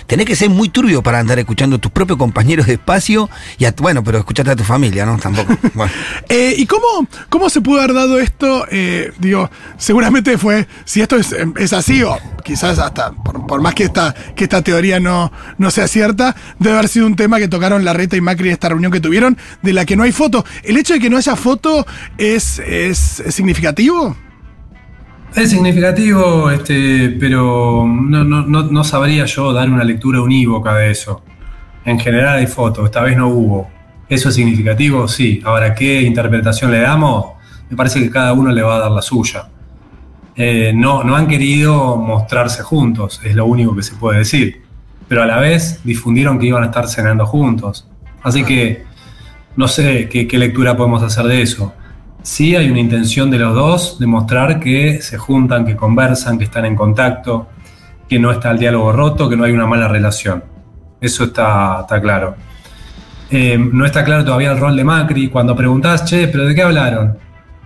Tenés 0.08 0.26
que 0.26 0.36
ser 0.36 0.50
muy 0.50 0.70
turbio 0.70 1.02
para 1.02 1.20
andar 1.20 1.40
escuchando 1.40 1.76
a 1.76 1.80
tus 1.80 1.92
propios 1.92 2.18
compañeros 2.18 2.68
de 2.68 2.74
espacio 2.74 3.30
y 3.58 3.66
a, 3.66 3.74
bueno, 3.78 4.04
pero 4.04 4.18
escuchate 4.18 4.52
a 4.52 4.56
tu 4.56 4.64
familia, 4.64 5.06
¿no? 5.06 5.18
Tampoco. 5.18 5.58
Bueno. 5.74 5.94
Eh, 6.28 6.54
¿Y 6.58 6.66
cómo, 6.66 7.08
cómo 7.30 7.50
se 7.50 7.62
pudo 7.62 7.80
haber 7.80 7.94
dado 7.94 8.20
esto? 8.20 8.66
Eh, 8.70 9.14
digo, 9.20 9.50
seguramente 9.78 10.38
fue, 10.38 10.68
si 10.86 11.02
esto 11.02 11.16
es, 11.16 11.34
es 11.58 11.74
así, 11.74 12.04
o 12.04 12.18
quizás 12.44 12.78
hasta, 12.78 13.12
por, 13.12 13.48
por 13.48 13.62
más 13.62 13.74
que 13.74 13.84
esta, 13.84 14.14
que 14.36 14.44
esta 14.44 14.62
teoría 14.62 15.00
no, 15.00 15.32
no 15.58 15.72
sea 15.72 15.88
cierta, 15.88 16.36
debe 16.60 16.76
haber 16.76 16.90
sido 16.90 17.06
un 17.06 17.16
tema 17.16 17.40
que 17.40 17.48
tocaron 17.48 17.86
la 17.86 17.94
reta 17.94 18.18
y 18.18 18.22
Macri 18.22 18.50
esta 18.50 18.70
reunión 18.70 18.92
que 18.92 19.00
tuvieron, 19.00 19.38
de 19.62 19.74
la 19.74 19.86
que 19.86 19.96
no 19.96 20.04
hay 20.04 20.12
foto. 20.12 20.46
¿El 20.64 20.78
hecho 20.78 20.94
de 20.94 21.00
que 21.00 21.10
no 21.10 21.18
haya 21.18 21.36
foto 21.36 21.86
es, 22.18 22.60
es, 22.60 23.22
es 23.22 23.34
significativo? 23.34 24.16
Es 25.36 25.50
significativo, 25.50 26.52
este, 26.52 27.16
pero 27.18 27.88
no, 27.88 28.24
no, 28.26 28.44
no, 28.44 28.84
sabría 28.84 29.26
yo 29.26 29.54
dar 29.54 29.70
una 29.70 29.86
lectura 29.86 30.22
unívoca 30.22 30.76
de 30.76 30.92
eso. 30.92 31.24
En 31.86 32.00
general 32.00 32.40
hay 32.40 32.48
fotos, 32.48 32.86
esta 32.86 33.02
vez 33.02 33.16
no 33.16 33.30
hubo. 33.30 33.70
¿Eso 34.10 34.28
es 34.28 34.36
significativo? 34.36 35.08
Sí. 35.08 35.42
Ahora, 35.46 35.74
¿qué 35.74 36.02
interpretación 36.02 36.70
le 36.70 36.82
damos? 36.82 37.28
Me 37.70 37.78
parece 37.78 38.02
que 38.02 38.10
cada 38.10 38.34
uno 38.34 38.52
le 38.52 38.62
va 38.62 38.76
a 38.76 38.80
dar 38.80 38.92
la 38.92 39.02
suya. 39.02 39.48
Eh, 40.36 40.74
no, 40.76 41.04
no 41.06 41.16
han 41.16 41.28
querido 41.28 41.96
mostrarse 41.96 42.62
juntos, 42.62 43.22
es 43.24 43.34
lo 43.34 43.46
único 43.46 43.74
que 43.74 43.84
se 43.84 43.96
puede 43.96 44.20
decir. 44.20 44.64
Pero 45.08 45.24
a 45.24 45.26
la 45.26 45.38
vez 45.38 45.80
difundieron 45.86 46.40
que 46.40 46.48
iban 46.48 46.64
a 46.64 46.66
estar 46.66 46.90
cenando 46.90 47.26
juntos. 47.26 47.88
Así 48.22 48.44
que 48.44 48.84
no 49.56 49.70
sé 49.70 50.10
qué, 50.10 50.28
qué 50.28 50.38
lectura 50.38 50.76
podemos 50.76 51.02
hacer 51.04 51.24
de 51.24 51.42
eso. 51.42 51.74
Sí 52.24 52.56
hay 52.56 52.70
una 52.70 52.80
intención 52.80 53.32
de 53.32 53.40
los 53.40 53.56
dos 53.56 54.00
de 54.00 54.06
mostrar 54.06 54.60
que 54.60 55.02
se 55.02 55.18
juntan, 55.18 55.66
que 55.66 55.76
conversan, 55.76 56.38
que 56.38 56.44
están 56.44 56.66
en 56.66 56.76
contacto, 56.76 57.48
que 58.08 58.20
no 58.20 58.32
está 58.32 58.52
el 58.52 58.60
diálogo 58.60 58.92
roto, 58.92 59.28
que 59.28 59.36
no 59.36 59.44
hay 59.44 59.52
una 59.52 59.66
mala 59.66 59.88
relación. 59.88 60.44
Eso 61.00 61.24
está, 61.24 61.86
claro. 62.02 62.36
Eh, 63.32 63.58
no 63.58 63.86
está 63.86 64.04
claro 64.04 64.24
todavía 64.24 64.52
el 64.52 64.60
rol 64.60 64.76
de 64.76 64.84
Macri. 64.84 65.30
Cuando 65.30 65.56
preguntás, 65.56 66.06
che, 66.06 66.28
¿pero 66.28 66.46
de 66.46 66.54
qué 66.54 66.62
hablaron? 66.62 67.18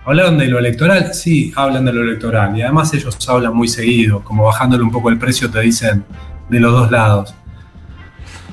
¿Hablaron 0.06 0.38
de 0.38 0.46
lo 0.46 0.58
electoral? 0.58 1.12
Sí, 1.12 1.52
hablan 1.54 1.84
de 1.84 1.92
lo 1.92 2.02
electoral. 2.02 2.56
Y 2.56 2.62
además 2.62 2.94
ellos 2.94 3.18
hablan 3.28 3.54
muy 3.54 3.68
seguido, 3.68 4.22
como 4.24 4.44
bajándole 4.44 4.84
un 4.84 4.90
poco 4.90 5.10
el 5.10 5.18
precio 5.18 5.50
te 5.50 5.60
dicen 5.60 6.04
de 6.48 6.60
los 6.60 6.72
dos 6.72 6.90
lados. 6.90 7.34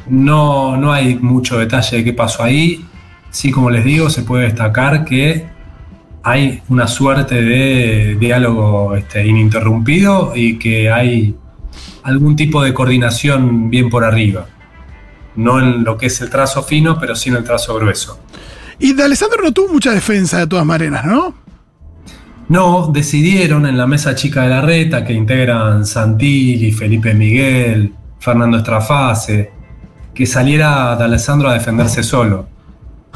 No, 0.08 0.76
no 0.76 0.92
hay 0.92 1.16
mucho 1.16 1.60
detalle 1.60 1.98
de 1.98 2.04
qué 2.04 2.14
pasó 2.14 2.44
ahí. 2.44 2.86
Sí, 3.30 3.52
como 3.52 3.70
les 3.70 3.86
digo, 3.86 4.10
se 4.10 4.24
puede 4.24 4.46
destacar 4.46 5.06
que 5.06 5.53
hay 6.24 6.62
una 6.70 6.88
suerte 6.88 7.42
de 7.42 8.16
diálogo 8.20 8.96
este, 8.96 9.28
ininterrumpido 9.28 10.32
y 10.36 10.58
que 10.58 10.90
hay 10.90 11.36
algún 12.04 12.36
tipo 12.36 12.64
de 12.64 12.74
coordinación 12.74 13.70
bien 13.70 13.90
por 13.90 14.06
arriba. 14.06 14.48
No 15.36 15.60
en 15.60 15.84
lo 15.84 15.98
que 15.98 16.06
es 16.08 16.22
el 16.22 16.30
trazo 16.30 16.64
fino, 16.64 16.98
pero 16.98 17.16
sí 17.16 17.30
en 17.30 17.36
el 17.36 17.44
trazo 17.44 17.76
grueso. 17.76 18.20
Y 18.80 18.94
de 18.94 19.04
Alessandro 19.04 19.44
no 19.44 19.52
tuvo 19.52 19.74
mucha 19.74 19.92
defensa 19.92 20.40
de 20.40 20.48
todas 20.48 20.66
maneras, 20.66 21.06
¿no? 21.06 21.36
No, 22.50 22.90
decidieron 22.94 23.66
en 23.66 23.78
la 23.78 23.88
mesa 23.88 24.16
chica 24.16 24.44
de 24.44 24.50
la 24.50 24.62
reta 24.62 25.04
que 25.04 25.14
integran 25.14 25.86
Santilli, 25.86 26.72
Felipe 26.72 27.14
Miguel, 27.14 27.94
Fernando 28.20 28.58
Estrafase, 28.58 29.52
que 30.14 30.26
saliera 30.26 30.96
de 30.96 31.04
Alessandro 31.04 31.50
a 31.50 31.54
defenderse 31.54 32.04
solo. 32.04 32.53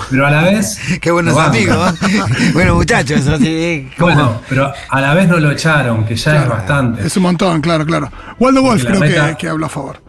Pero 0.09 0.25
a 0.27 0.31
la 0.31 0.43
vez. 0.43 0.79
Qué 1.01 1.11
buenos 1.11 1.33
bancan. 1.35 1.55
amigos, 1.55 1.93
¿eh? 2.03 2.51
Bueno, 2.53 2.75
muchachos, 2.75 3.27
así, 3.27 3.89
¿cómo? 3.97 4.13
Bueno, 4.13 4.41
pero 4.47 4.71
a 4.89 5.01
la 5.01 5.13
vez 5.13 5.27
no 5.27 5.37
lo 5.37 5.51
echaron, 5.51 6.05
que 6.05 6.15
ya 6.15 6.43
es 6.43 6.47
bastante. 6.49 7.05
Es 7.05 7.17
un 7.17 7.23
montón, 7.23 7.61
claro, 7.61 7.85
claro. 7.85 8.09
Waldo 8.39 8.61
Wolf 8.61 8.83
creo 8.85 9.01
que, 9.01 9.07
reta- 9.09 9.35
que 9.37 9.49
habló 9.49 9.65
a 9.65 9.69
favor. 9.69 10.01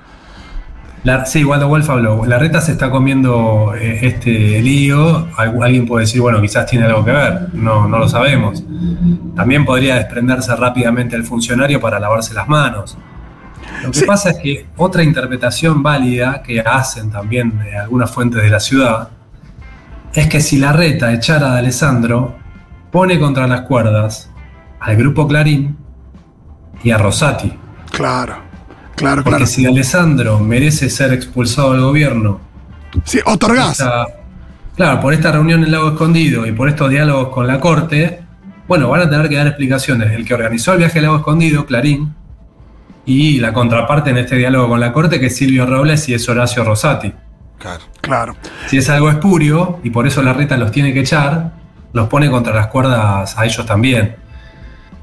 La, 1.04 1.25
sí, 1.25 1.42
Waldo 1.45 1.68
Wolf 1.68 1.88
habló. 1.88 2.26
La 2.26 2.38
reta 2.38 2.61
se 2.61 2.73
está 2.73 2.90
comiendo 2.90 3.73
eh, 3.76 4.00
este 4.02 4.61
lío. 4.61 5.28
Al- 5.37 5.62
Alguien 5.62 5.87
puede 5.87 6.04
decir, 6.04 6.21
bueno, 6.21 6.40
quizás 6.40 6.66
tiene 6.66 6.85
algo 6.87 7.04
que 7.04 7.12
ver. 7.12 7.49
No, 7.54 7.88
no 7.88 7.99
lo 7.99 8.09
sabemos. 8.09 8.62
También 9.37 9.64
podría 9.64 9.95
desprenderse 9.95 10.54
rápidamente 10.57 11.16
el 11.16 11.25
funcionario 11.25 11.80
para 11.80 11.99
lavarse 11.99 12.35
las 12.35 12.49
manos. 12.49 12.99
Lo 13.85 13.90
que 13.92 14.02
pasa 14.02 14.30
es 14.30 14.38
que 14.38 14.66
otra 14.76 15.02
interpretación 15.04 15.83
válida 15.83 16.42
que 16.42 16.61
hacen 16.61 17.11
también 17.11 17.61
eh, 17.64 17.76
algunas 17.76 18.11
fuentes 18.11 18.42
de 18.42 18.50
la 18.50 18.61
ciudad 18.61 19.09
es 20.15 20.27
que 20.29 20.41
si 20.41 20.59
la 20.59 20.73
reta 20.73 21.12
echara 21.12 21.55
a 21.55 21.59
Alessandro, 21.59 22.37
pone 22.91 23.19
contra 23.19 23.47
las 23.47 23.62
cuerdas 23.62 24.31
al 24.81 24.97
grupo 24.97 25.27
Clarín 25.29 25.77
y 26.83 26.91
a 26.91 26.99
Rosati. 26.99 27.53
Claro, 27.91 28.37
claro, 28.97 29.23
Porque 29.23 29.38
claro. 29.38 29.47
si 29.47 29.67
Alessandro 29.67 30.38
merece 30.41 30.88
ser 30.91 31.12
expulsado 31.12 31.73
del 31.73 31.83
gobierno. 31.83 32.41
Sí, 33.05 33.21
otorgás. 33.25 33.73
esta- 33.81 34.07
claro, 34.77 35.00
por 35.00 35.12
esta 35.12 35.33
reunión 35.33 35.62
en 35.65 35.73
Lago 35.73 35.88
Escondido 35.91 36.47
y 36.47 36.53
por 36.53 36.69
estos 36.69 36.88
diálogos 36.91 37.29
con 37.29 37.47
la 37.47 37.61
corte, 37.61 38.23
bueno, 38.67 38.88
van 38.88 39.03
a 39.03 39.11
tener 39.11 39.29
que 39.29 39.37
dar 39.37 39.47
explicaciones. 39.47 40.12
El 40.12 40.25
que 40.25 40.35
organizó 40.35 40.73
el 40.73 40.79
viaje 40.79 40.99
al 40.99 41.05
Lago 41.07 41.17
Escondido, 41.19 41.67
Clarín, 41.67 42.15
y 43.05 43.38
la 43.41 43.53
contraparte 43.55 44.11
en 44.11 44.19
este 44.19 44.37
diálogo 44.37 44.69
con 44.69 44.81
la 44.81 44.93
corte, 44.93 45.19
que 45.19 45.27
es 45.27 45.37
Silvio 45.37 45.65
Robles 45.67 46.09
y 46.09 46.15
es 46.15 46.29
Horacio 46.29 46.62
Rosati. 46.65 47.12
Claro. 47.59 47.83
Claro. 48.00 48.37
Si 48.67 48.79
es 48.79 48.88
algo 48.88 49.11
espurio 49.11 49.81
y 49.83 49.91
por 49.91 50.07
eso 50.07 50.23
la 50.23 50.33
reta 50.33 50.57
los 50.57 50.71
tiene 50.71 50.93
que 50.93 51.00
echar, 51.00 51.53
los 51.93 52.09
pone 52.09 52.31
contra 52.31 52.55
las 52.55 52.69
cuerdas 52.69 53.37
a 53.37 53.45
ellos 53.45 53.67
también. 53.67 54.17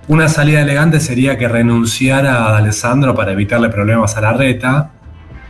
Una 0.07 0.29
salida 0.29 0.61
elegante 0.61 0.99
sería 0.99 1.37
que 1.37 1.47
renunciara 1.47 2.45
a 2.45 2.57
Alessandro 2.57 3.15
para 3.15 3.31
evitarle 3.31 3.69
problemas 3.69 4.15
a 4.17 4.21
la 4.21 4.33
reta, 4.33 4.91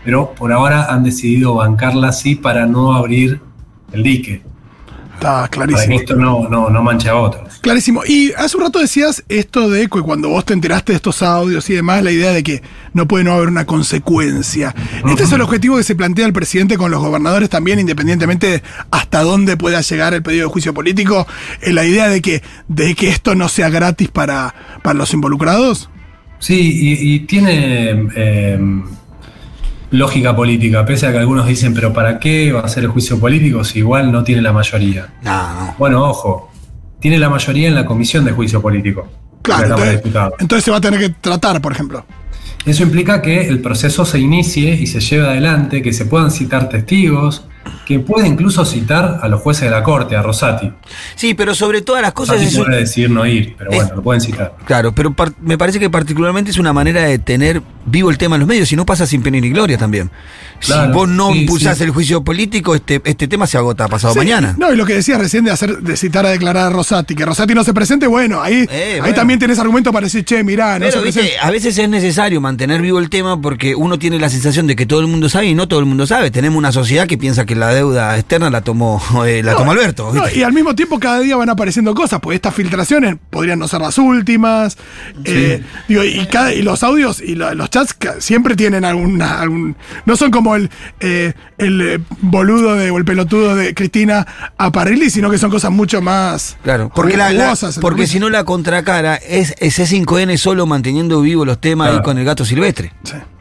pero 0.03 0.33
por 0.33 0.53
ahora 0.53 0.85
han 0.85 1.03
decidido 1.03 1.55
bancarla 1.55 2.09
así 2.09 2.35
para 2.35 2.65
no 2.65 2.93
abrir 2.93 3.41
el 3.91 4.03
dique, 4.03 4.43
Está 5.15 5.31
para 5.31 5.47
que 5.47 5.57
clarísimo. 5.57 5.95
esto 5.99 6.15
no, 6.15 6.47
no, 6.49 6.69
no 6.69 6.83
manche 6.83 7.09
a 7.09 7.15
otros. 7.15 7.57
Clarísimo. 7.59 8.03
Y 8.05 8.31
hace 8.37 8.57
un 8.57 8.63
rato 8.63 8.79
decías 8.79 9.23
esto 9.29 9.69
de 9.69 9.81
que 9.87 10.01
cuando 10.01 10.29
vos 10.29 10.45
te 10.45 10.53
enteraste 10.53 10.91
de 10.91 10.97
estos 10.97 11.21
audios 11.23 11.69
y 11.69 11.73
demás, 11.73 12.03
la 12.03 12.11
idea 12.11 12.31
de 12.31 12.43
que 12.43 12.61
no 12.93 13.07
puede 13.07 13.23
no 13.23 13.33
haber 13.33 13.47
una 13.47 13.65
consecuencia. 13.65 14.75
Este 15.07 15.23
es 15.23 15.31
el 15.31 15.41
objetivo 15.41 15.77
que 15.77 15.83
se 15.83 15.95
plantea 15.95 16.25
el 16.25 16.33
presidente 16.33 16.77
con 16.77 16.91
los 16.91 17.01
gobernadores 17.01 17.49
también, 17.49 17.79
independientemente 17.79 18.47
de 18.47 18.63
hasta 18.91 19.23
dónde 19.23 19.57
pueda 19.57 19.81
llegar 19.81 20.13
el 20.13 20.21
pedido 20.23 20.47
de 20.47 20.51
juicio 20.53 20.73
político. 20.73 21.25
eh, 21.61 21.73
la 21.73 21.85
idea 21.85 22.07
de 22.07 22.21
que, 22.21 22.43
de 22.67 22.93
que 22.95 23.09
esto 23.09 23.35
no 23.35 23.49
sea 23.49 23.69
gratis 23.69 24.09
para, 24.09 24.53
para 24.83 24.97
los 24.97 25.13
involucrados. 25.13 25.89
Sí, 26.39 26.55
y, 26.99 27.15
y 27.15 27.19
tiene 27.21 28.07
eh, 28.15 28.59
lógica 29.91 30.35
política, 30.35 30.85
pese 30.85 31.07
a 31.07 31.11
que 31.11 31.17
algunos 31.19 31.47
dicen, 31.47 31.73
pero 31.73 31.93
¿para 31.93 32.19
qué 32.19 32.51
va 32.51 32.61
a 32.61 32.67
ser 32.67 32.83
el 32.83 32.89
juicio 32.89 33.19
político 33.19 33.63
si 33.63 33.79
igual 33.79 34.11
no 34.11 34.23
tiene 34.23 34.41
la 34.41 34.53
mayoría? 34.53 35.13
No, 35.21 35.53
no. 35.53 35.75
Bueno, 35.77 36.03
ojo, 36.03 36.51
tiene 36.99 37.19
la 37.19 37.29
mayoría 37.29 37.67
en 37.67 37.75
la 37.75 37.85
comisión 37.85 38.25
de 38.25 38.31
juicio 38.31 38.61
político. 38.61 39.07
Claro, 39.41 39.75
entonces 40.39 40.63
se 40.63 40.71
va 40.71 40.77
a 40.77 40.81
tener 40.81 40.99
que 40.99 41.09
tratar, 41.09 41.61
por 41.61 41.71
ejemplo. 41.71 42.03
Eso 42.65 42.81
implica 42.81 43.21
que 43.21 43.47
el 43.47 43.61
proceso 43.61 44.05
se 44.05 44.19
inicie 44.19 44.73
y 44.73 44.87
se 44.87 44.99
lleve 44.99 45.27
adelante, 45.27 45.83
que 45.83 45.93
se 45.93 46.05
puedan 46.05 46.31
citar 46.31 46.67
testigos, 46.67 47.45
que 47.85 47.99
puede 47.99 48.27
incluso 48.27 48.65
citar 48.65 49.19
a 49.21 49.27
los 49.27 49.41
jueces 49.41 49.63
de 49.65 49.69
la 49.69 49.83
corte, 49.83 50.15
a 50.15 50.21
Rosati. 50.21 50.71
Sí, 51.15 51.33
pero 51.33 51.53
sobre 51.53 51.81
todas 51.81 52.01
las 52.01 52.13
cosas 52.13 52.35
Rosati 52.37 52.53
es 52.53 52.59
un- 52.59 52.65
puede 52.65 52.79
decidir 52.79 53.09
no 53.11 53.25
ir, 53.25 53.55
pero 53.57 53.71
es- 53.71 53.77
bueno, 53.77 53.95
lo 53.95 54.01
pueden 54.03 54.21
citar. 54.21 54.55
Claro, 54.65 54.93
pero 54.93 55.13
par- 55.13 55.33
me 55.41 55.57
parece 55.57 55.79
que 55.79 55.89
particularmente 55.89 56.51
es 56.51 56.57
una 56.57 56.73
manera 56.73 57.03
de 57.03 57.19
tener 57.19 57.61
vivo 57.85 58.09
el 58.09 58.17
tema 58.17 58.35
en 58.37 58.39
los 58.39 58.47
medios, 58.47 58.67
si 58.69 58.75
no 58.75 58.85
pasa 58.85 59.05
sin 59.05 59.21
pena 59.21 59.39
ni 59.39 59.49
gloria 59.49 59.77
también. 59.77 60.09
Claro, 60.59 60.87
si 60.87 60.93
vos 60.93 61.07
no 61.07 61.31
sí, 61.31 61.41
impulsás 61.41 61.77
sí. 61.77 61.83
el 61.83 61.91
juicio 61.91 62.23
político, 62.23 62.73
este, 62.73 63.01
este 63.05 63.27
tema 63.27 63.45
se 63.45 63.57
agota 63.57 63.87
pasado 63.87 64.13
Sí, 64.13 64.19
mañana. 64.19 64.55
No, 64.57 64.73
y 64.73 64.75
lo 64.75 64.85
que 64.85 64.93
decías 64.93 65.19
recién 65.19 65.43
de 65.45 65.51
hacer, 65.51 65.77
de 65.79 65.95
citar 65.97 66.25
a 66.25 66.29
declarar 66.29 66.67
a 66.67 66.69
Rosati, 66.71 67.13
que 67.13 67.25
Rosati 67.25 67.53
no 67.53 67.63
se 67.63 67.73
presente, 67.73 68.07
bueno, 68.07 68.41
ahí, 68.41 68.65
ahí 68.71 68.99
bueno. 68.99 69.13
también 69.13 69.39
tenés 69.39 69.59
argumento 69.59 69.91
para 69.93 70.05
decir, 70.05 70.23
che, 70.25 70.43
mirá, 70.43 70.79
no 70.79 70.85
Pero 70.87 70.99
se 70.99 71.05
viste, 71.05 71.31
a 71.39 71.51
veces 71.51 71.77
es 71.77 71.87
necesario 71.89 72.41
mantener 72.41 72.81
vivo 72.81 72.97
el 72.99 73.09
tema 73.09 73.39
porque 73.39 73.75
uno 73.75 73.99
tiene 73.99 74.17
la 74.19 74.29
sensación 74.29 74.65
de 74.65 74.75
que 74.75 74.85
todo 74.87 75.01
el 75.01 75.07
mundo 75.07 75.29
sabe 75.29 75.45
y 75.47 75.53
no 75.55 75.67
todo 75.67 75.79
el 75.79 75.85
mundo 75.85 76.07
sabe. 76.07 76.31
Tenemos 76.31 76.57
una 76.57 76.71
sociedad 76.71 77.05
que 77.07 77.17
piensa 77.17 77.45
que 77.45 77.54
la 77.55 77.69
deuda 77.73 78.17
externa 78.17 78.49
la 78.49 78.61
tomó, 78.61 79.01
eh, 79.25 79.41
la 79.43 79.53
No, 79.53 79.57
tomó 79.59 79.71
Alberto. 79.71 80.11
y 80.35 80.43
al 80.43 80.53
mismo 80.53 80.75
tiempo 80.75 80.99
cada 80.99 81.19
día 81.19 81.35
van 81.37 81.49
apareciendo 81.49 81.93
cosas, 81.95 82.19
porque 82.19 82.35
estas 82.35 82.53
filtraciones 82.53 83.15
podrían 83.29 83.59
no 83.59 83.67
ser 83.67 83.81
las 83.81 83.97
últimas. 83.97 84.77
eh, 85.23 85.63
digo, 85.87 86.03
y, 86.03 86.25
cada- 86.27 86.53
y 86.53 86.61
los 86.61 86.83
audios 86.83 87.21
y 87.21 87.35
lo- 87.35 87.53
los 87.55 87.69
chats 87.69 87.95
siempre 88.19 88.55
tienen 88.55 88.85
alguna, 88.85 89.39
algún. 89.39 89.75
No 90.05 90.15
son 90.15 90.31
como 90.31 90.55
el, 90.55 90.69
eh, 90.99 91.33
el 91.57 91.81
eh, 91.81 91.99
boludo 92.21 92.75
de, 92.75 92.91
o 92.91 92.97
el 92.97 93.05
pelotudo 93.05 93.55
de 93.55 93.73
Cristina 93.73 94.25
a 94.57 94.71
Parrilli, 94.71 95.09
sino 95.09 95.29
que 95.29 95.37
son 95.37 95.49
cosas 95.51 95.71
mucho 95.71 96.01
más. 96.01 96.57
Claro, 96.63 96.91
porque, 96.93 97.17
la, 97.17 97.31
la- 97.31 97.55
porque 97.81 98.07
si 98.07 98.19
no 98.19 98.29
la 98.29 98.43
contracara 98.43 99.15
es, 99.15 99.55
es 99.59 99.79
C5N 99.79 100.37
solo 100.37 100.65
manteniendo 100.65 101.21
vivos 101.21 101.45
los 101.47 101.59
temas 101.59 101.87
Claro. 101.87 101.97
ahí 101.99 102.03
con 102.03 102.17
el 102.17 102.25
gato 102.25 102.45
silvestre. 102.45 102.93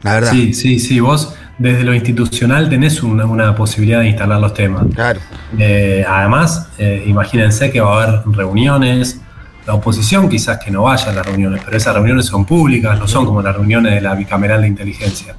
La 0.05 0.13
verdad. 0.13 0.31
Sí, 0.31 0.53
sí, 0.53 0.79
sí, 0.79 0.99
vos 0.99 1.35
desde 1.57 1.83
lo 1.83 1.93
institucional 1.93 2.69
tenés 2.69 3.01
una, 3.01 3.25
una 3.25 3.55
posibilidad 3.55 4.01
de 4.01 4.09
instalar 4.09 4.39
los 4.39 4.53
temas. 4.53 4.85
Claro. 4.93 5.19
Eh, 5.57 6.05
además, 6.07 6.69
eh, 6.77 7.03
imagínense 7.07 7.71
que 7.71 7.81
va 7.81 8.01
a 8.01 8.03
haber 8.03 8.21
reuniones. 8.27 9.21
La 9.65 9.73
oposición 9.73 10.29
quizás 10.29 10.59
que 10.63 10.69
no 10.69 10.83
vaya 10.83 11.09
a 11.09 11.13
las 11.13 11.25
reuniones, 11.25 11.61
pero 11.65 11.75
esas 11.75 11.95
reuniones 11.95 12.25
son 12.27 12.45
públicas, 12.45 12.99
no 12.99 13.07
son 13.07 13.25
como 13.25 13.41
las 13.41 13.55
reuniones 13.55 13.95
de 13.95 14.01
la 14.01 14.13
bicameral 14.13 14.61
de 14.61 14.67
inteligencia. 14.67 15.35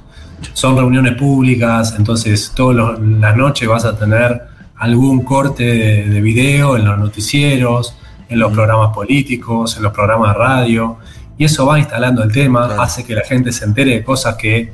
Son 0.53 0.75
reuniones 0.75 1.15
públicas, 1.15 1.95
entonces 1.97 2.51
todas 2.53 2.99
las 2.99 3.37
noches 3.37 3.67
vas 3.69 3.85
a 3.85 3.97
tener 3.97 4.41
algún 4.75 5.23
corte 5.23 5.63
de, 5.63 6.09
de 6.09 6.21
video 6.21 6.75
en 6.75 6.85
los 6.85 6.99
noticieros, 6.99 7.95
en 8.27 8.39
los 8.39 8.51
programas 8.51 8.93
políticos, 8.93 9.77
en 9.77 9.83
los 9.83 9.93
programas 9.93 10.33
de 10.33 10.39
radio, 10.39 10.97
y 11.37 11.45
eso 11.45 11.65
va 11.65 11.79
instalando 11.79 12.23
el 12.23 12.31
tema, 12.31 12.65
hace 12.79 13.03
que 13.03 13.13
la 13.15 13.23
gente 13.23 13.51
se 13.51 13.65
entere 13.65 13.91
de 13.91 14.03
cosas 14.03 14.35
que 14.35 14.71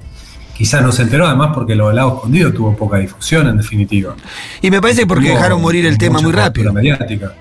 quizás 0.57 0.81
no 0.81 0.91
se 0.91 1.01
enteró, 1.01 1.25
además 1.27 1.49
porque 1.53 1.75
lo 1.75 1.87
del 1.87 1.95
lado 1.97 2.15
escondido 2.15 2.53
tuvo 2.53 2.75
poca 2.75 2.97
difusión 2.97 3.47
en 3.47 3.57
definitiva. 3.57 4.15
Y 4.61 4.69
me 4.71 4.79
parece 4.81 5.05
porque 5.07 5.27
Tuvo 5.27 5.35
dejaron 5.37 5.61
morir 5.61 5.85
el 5.85 5.97
tema 5.97 6.21
muy 6.21 6.31
rápido. 6.31 6.71
mediática. 6.71 7.33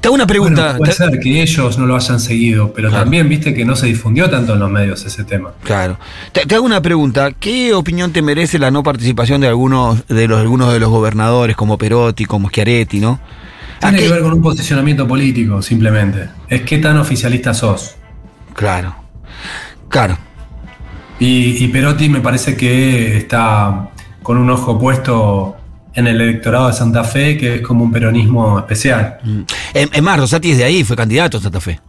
Te 0.00 0.08
hago 0.08 0.14
una 0.14 0.26
pregunta. 0.26 0.62
Bueno, 0.62 0.78
puede 0.78 0.92
te- 0.92 0.96
ser 0.98 1.18
que 1.18 1.42
ellos 1.42 1.78
no 1.78 1.86
lo 1.86 1.96
hayan 1.96 2.20
seguido, 2.20 2.72
pero 2.74 2.90
también 2.90 3.28
viste 3.28 3.54
que 3.54 3.64
no 3.64 3.74
se 3.74 3.86
difundió 3.86 4.28
tanto 4.30 4.52
en 4.54 4.60
los 4.60 4.70
medios 4.70 5.04
ese 5.04 5.24
tema. 5.24 5.52
Claro. 5.62 5.98
Te, 6.32 6.44
te 6.46 6.54
hago 6.54 6.64
una 6.64 6.80
pregunta. 6.82 7.32
¿Qué 7.32 7.72
opinión 7.74 8.12
te 8.12 8.20
merece 8.22 8.58
la 8.58 8.70
no 8.70 8.82
participación 8.82 9.40
de 9.40 9.48
algunos 9.48 10.06
de 10.06 10.28
los 10.28 10.38
algunos 10.40 10.72
de 10.72 10.78
los 10.78 10.90
gobernadores 10.90 11.56
como 11.56 11.78
Perotti, 11.78 12.24
como 12.26 12.48
Schiaretti, 12.48 13.00
no? 13.00 13.18
Tiene 13.80 13.98
que 13.98 14.08
ver 14.08 14.22
con 14.22 14.32
un 14.32 14.42
posicionamiento 14.42 15.06
político, 15.06 15.60
simplemente. 15.60 16.28
Es 16.48 16.62
qué 16.62 16.78
tan 16.78 16.96
oficialista 16.98 17.52
sos. 17.52 17.96
Claro. 18.54 18.94
Claro. 19.88 20.16
Y, 21.18 21.64
y 21.64 21.68
Perotti 21.68 22.08
me 22.08 22.20
parece 22.20 22.56
que 22.56 23.16
está 23.16 23.90
con 24.22 24.38
un 24.38 24.50
ojo 24.50 24.78
puesto 24.78 25.56
en 25.94 26.06
el 26.06 26.20
electorado 26.20 26.68
de 26.68 26.72
Santa 26.72 27.04
Fe, 27.04 27.36
que 27.36 27.56
es 27.56 27.60
como 27.60 27.84
un 27.84 27.92
peronismo 27.92 28.58
especial. 28.58 29.18
Es 29.72 29.88
es 29.92 30.02
más, 30.02 30.18
Rosati 30.18 30.52
es 30.52 30.58
de 30.58 30.64
ahí, 30.64 30.82
fue 30.84 30.96
candidato 30.96 31.38
a 31.38 31.40
Santa 31.40 31.60
Fe. 31.60 31.80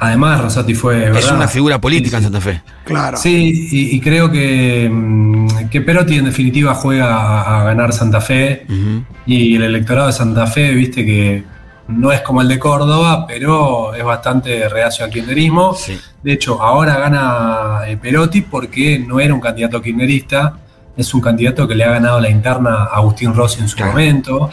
Además, 0.00 0.40
Rosati 0.40 0.74
fue. 0.74 1.10
Es 1.18 1.30
una 1.30 1.46
figura 1.46 1.78
política 1.80 2.16
en 2.16 2.22
Santa 2.24 2.40
Fe. 2.40 2.62
Claro. 2.84 3.18
Sí, 3.18 3.68
y, 3.70 3.96
y 3.96 4.00
creo 4.00 4.30
que, 4.30 4.88
mm, 4.90 5.68
que 5.70 5.80
Perotti 5.82 6.16
en 6.16 6.24
definitiva 6.24 6.74
juega 6.74 7.14
a, 7.16 7.60
a 7.60 7.64
ganar 7.64 7.92
Santa 7.92 8.20
Fe 8.20 8.64
y 9.26 9.56
el 9.56 9.62
electorado 9.62 10.06
de 10.06 10.12
Santa 10.14 10.46
Fe, 10.46 10.72
viste 10.72 11.04
que 11.04 11.44
no 11.88 12.12
es 12.12 12.20
como 12.22 12.40
el 12.40 12.48
de 12.48 12.58
Córdoba, 12.58 13.26
pero 13.26 13.94
es 13.94 14.02
bastante 14.04 14.68
reacio 14.68 15.04
al 15.04 15.10
kirchnerismo. 15.10 15.74
De 16.22 16.32
hecho, 16.32 16.62
ahora 16.62 16.98
gana 16.98 17.80
eh, 17.86 17.96
Perotti 17.96 18.40
porque 18.42 18.98
no 18.98 19.20
era 19.20 19.34
un 19.34 19.40
candidato 19.40 19.82
kirchnerista, 19.82 20.56
es 20.96 21.12
un 21.14 21.20
candidato 21.20 21.66
que 21.68 21.74
le 21.74 21.84
ha 21.84 21.90
ganado 21.90 22.20
la 22.20 22.30
interna 22.30 22.84
a 22.84 22.96
Agustín 22.96 23.34
Rossi 23.34 23.60
en 23.60 23.68
su 23.68 23.78
momento. 23.84 24.48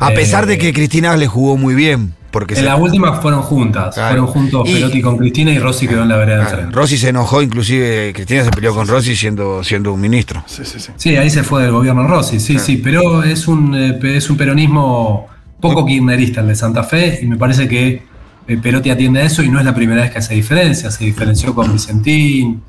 A 0.00 0.10
pesar 0.10 0.44
Eh, 0.44 0.46
de 0.48 0.58
que 0.58 0.72
Cristina 0.72 1.16
le 1.16 1.26
jugó 1.28 1.56
muy 1.56 1.74
bien. 1.74 2.14
Porque 2.36 2.52
En 2.52 2.60
se- 2.60 2.66
la 2.66 2.76
última 2.76 3.14
fueron 3.22 3.40
juntas, 3.40 3.94
Claro. 3.94 4.08
fueron 4.10 4.26
juntos 4.26 4.68
Y- 4.68 4.74
Perotti 4.74 5.00
con 5.00 5.16
Cristina 5.16 5.52
y 5.52 5.58
Rossi 5.58 5.88
quedó 5.88 6.02
en 6.02 6.08
la 6.10 6.16
vereda 6.18 6.44
de 6.44 6.50
Claro. 6.50 6.68
Rossi 6.70 6.98
se 6.98 7.08
enojó, 7.08 7.40
inclusive 7.40 8.12
Cristina 8.14 8.44
se 8.44 8.50
peleó 8.50 8.74
con 8.74 8.86
Rossi 8.86 9.16
siendo, 9.16 9.64
siendo 9.64 9.94
un 9.94 10.00
ministro. 10.02 10.42
Sí, 10.46 10.62
sí, 10.66 10.78
sí. 10.78 10.92
Sí, 10.96 11.16
ahí 11.16 11.30
se 11.30 11.42
fue 11.42 11.62
del 11.62 11.72
gobierno 11.72 12.06
Rossi, 12.06 12.38
sí, 12.38 12.58
sí, 12.58 12.76
pero 12.76 13.22
es 13.22 13.48
un, 13.48 13.74
eh, 13.74 13.98
es 14.14 14.28
un 14.28 14.36
peronismo 14.36 15.28
poco 15.62 15.86
kirchnerista 15.86 16.42
el 16.42 16.48
de 16.48 16.54
Santa 16.56 16.84
Fe 16.84 17.20
y 17.22 17.26
me 17.26 17.36
parece 17.38 17.66
que 17.68 18.02
eh, 18.48 18.58
Perotti 18.58 18.90
atiende 18.90 19.22
a 19.22 19.24
eso 19.24 19.42
y 19.42 19.48
no 19.48 19.58
es 19.58 19.64
la 19.64 19.74
primera 19.74 20.02
vez 20.02 20.10
que 20.10 20.18
hace 20.18 20.34
diferencia, 20.34 20.90
se 20.90 21.04
diferenció 21.06 21.54
con 21.54 21.72
Vicentín, 21.72 22.60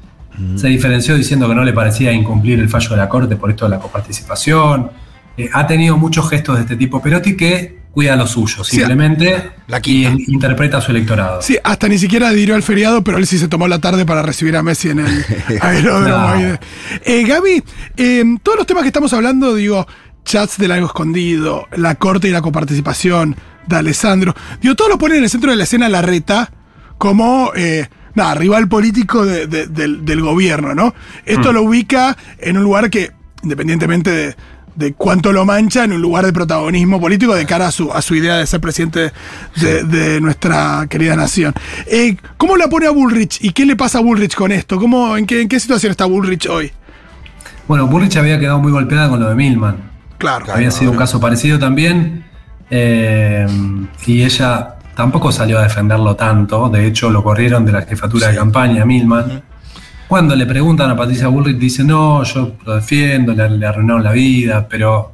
se 0.55 0.67
diferenció 0.69 1.15
diciendo 1.17 1.49
que 1.49 1.55
no 1.55 1.63
le 1.65 1.73
parecía 1.73 2.13
incumplir 2.13 2.57
el 2.59 2.69
fallo 2.69 2.91
de 2.91 2.97
la 2.97 3.09
Corte 3.09 3.35
por 3.35 3.49
esto 3.49 3.65
de 3.65 3.71
la 3.71 3.79
coparticipación, 3.79 4.91
Eh, 5.39 5.47
ha 5.53 5.67
tenido 5.67 5.97
muchos 5.97 6.27
gestos 6.31 6.55
de 6.55 6.61
este 6.63 6.75
tipo 6.77 6.99
Perotti 6.99 7.37
que 7.37 7.76
cuida 7.91 8.15
lo 8.15 8.27
suyo, 8.27 8.63
Sí, 8.63 8.77
simplemente 8.77 9.51
y 9.85 10.05
in- 10.05 10.23
interpreta 10.27 10.77
a 10.77 10.81
su 10.81 10.91
electorado. 10.91 11.41
Sí, 11.41 11.57
hasta 11.63 11.87
ni 11.87 11.97
siquiera 11.97 12.27
adhirió 12.29 12.53
al 12.55 12.61
feriado, 12.63 13.03
pero 13.03 13.17
él 13.17 13.25
sí 13.25 13.37
se 13.39 13.47
tomó 13.47 13.67
la 13.67 13.79
tarde 13.79 14.05
para 14.05 14.21
recibir 14.21 14.55
a 14.55 14.61
Messi 14.63 14.89
en 14.91 14.99
el 14.99 15.25
aeródromo. 15.61 16.35
No. 16.35 16.59
Eh, 17.05 17.23
Gaby, 17.27 17.63
eh, 17.97 18.23
todos 18.43 18.57
los 18.59 18.67
temas 18.67 18.83
que 18.83 18.87
estamos 18.89 19.11
hablando, 19.13 19.55
digo, 19.55 19.87
chats 20.23 20.57
del 20.57 20.71
algo 20.73 20.87
escondido, 20.87 21.67
la 21.75 21.95
corte 21.95 22.27
y 22.27 22.31
la 22.31 22.41
coparticipación 22.41 23.35
de 23.65 23.75
Alessandro, 23.77 24.35
digo, 24.61 24.75
todos 24.75 24.91
lo 24.91 24.97
ponen 24.97 25.17
en 25.19 25.23
el 25.23 25.29
centro 25.29 25.49
de 25.51 25.57
la 25.57 25.63
escena 25.63 25.89
la 25.89 26.01
reta 26.01 26.51
como, 26.97 27.51
eh, 27.55 27.87
nada, 28.15 28.35
rival 28.35 28.67
político 28.67 29.25
de- 29.25 29.47
de- 29.47 29.67
del, 29.67 30.05
del 30.05 30.21
gobierno, 30.21 30.73
¿no? 30.75 30.93
Esto 31.25 31.51
Mm. 31.51 31.53
lo 31.55 31.61
ubica 31.63 32.17
en 32.39 32.57
un 32.57 32.63
lugar 32.63 32.89
que, 32.89 33.11
independientemente 33.43 34.09
de, 34.11 34.35
de 34.77 34.93
cuánto 34.93 35.33
lo 35.33 35.43
mancha, 35.43 35.83
en 35.83 35.91
un 35.93 36.01
lugar 36.01 36.25
de 36.25 36.31
protagonismo 36.31 37.01
político 37.01 37.33
de 37.35 37.45
cara 37.45 37.67
a 37.67 37.71
su, 37.71 37.91
a 37.91 38.01
su 38.01 38.13
idea 38.15 38.35
de 38.37 38.45
ser 38.45 38.61
presidente 38.61 39.11
de, 39.59 39.83
de 39.83 40.21
nuestra 40.21 40.85
querida 40.87 41.15
nación. 41.15 41.53
Eh, 41.87 42.15
¿Cómo 42.37 42.55
la 42.57 42.67
pone 42.69 42.85
a 42.85 42.91
Bullrich 42.91 43.39
y 43.43 43.51
qué 43.51 43.65
le 43.65 43.75
pasa 43.75 43.97
a 43.97 44.01
Bullrich 44.01 44.35
con 44.35 44.51
esto? 44.51 44.79
¿Cómo, 44.79 45.17
en, 45.17 45.25
qué, 45.25 45.41
¿En 45.41 45.49
qué 45.49 45.59
situación 45.59 45.91
está 45.91 46.05
Bullrich 46.05 46.47
hoy? 46.47 46.71
Bueno, 47.67 47.87
Burrich 47.87 48.15
había 48.15 48.39
quedado 48.39 48.59
muy 48.59 48.71
golpeada 48.71 49.09
con 49.09 49.19
lo 49.19 49.27
de 49.27 49.35
Milman. 49.35 49.75
Claro. 50.19 50.45
Había 50.53 50.71
sido 50.71 50.91
un 50.91 50.97
caso 50.97 51.19
parecido 51.19 51.59
también. 51.59 52.23
eh, 52.69 53.45
y 54.05 54.23
ella 54.23 54.75
tampoco 54.95 55.31
salió 55.31 55.59
a 55.59 55.63
defenderlo 55.63 56.15
tanto. 56.15 56.69
De 56.69 56.85
hecho, 56.87 57.09
lo 57.09 57.23
corrieron 57.23 57.65
de 57.65 57.71
la 57.71 57.81
jefatura 57.81 58.29
de 58.29 58.35
campaña, 58.35 58.85
Milman. 58.85 59.41
Cuando 60.07 60.35
le 60.35 60.45
preguntan 60.45 60.89
a 60.89 60.95
Patricia 60.95 61.27
Bullrich, 61.27 61.57
dice: 61.57 61.83
No, 61.83 62.23
yo 62.23 62.53
lo 62.65 62.75
defiendo, 62.75 63.33
le, 63.33 63.49
le 63.49 63.65
arruinaron 63.65 64.03
la 64.03 64.11
vida, 64.11 64.65
pero 64.69 65.11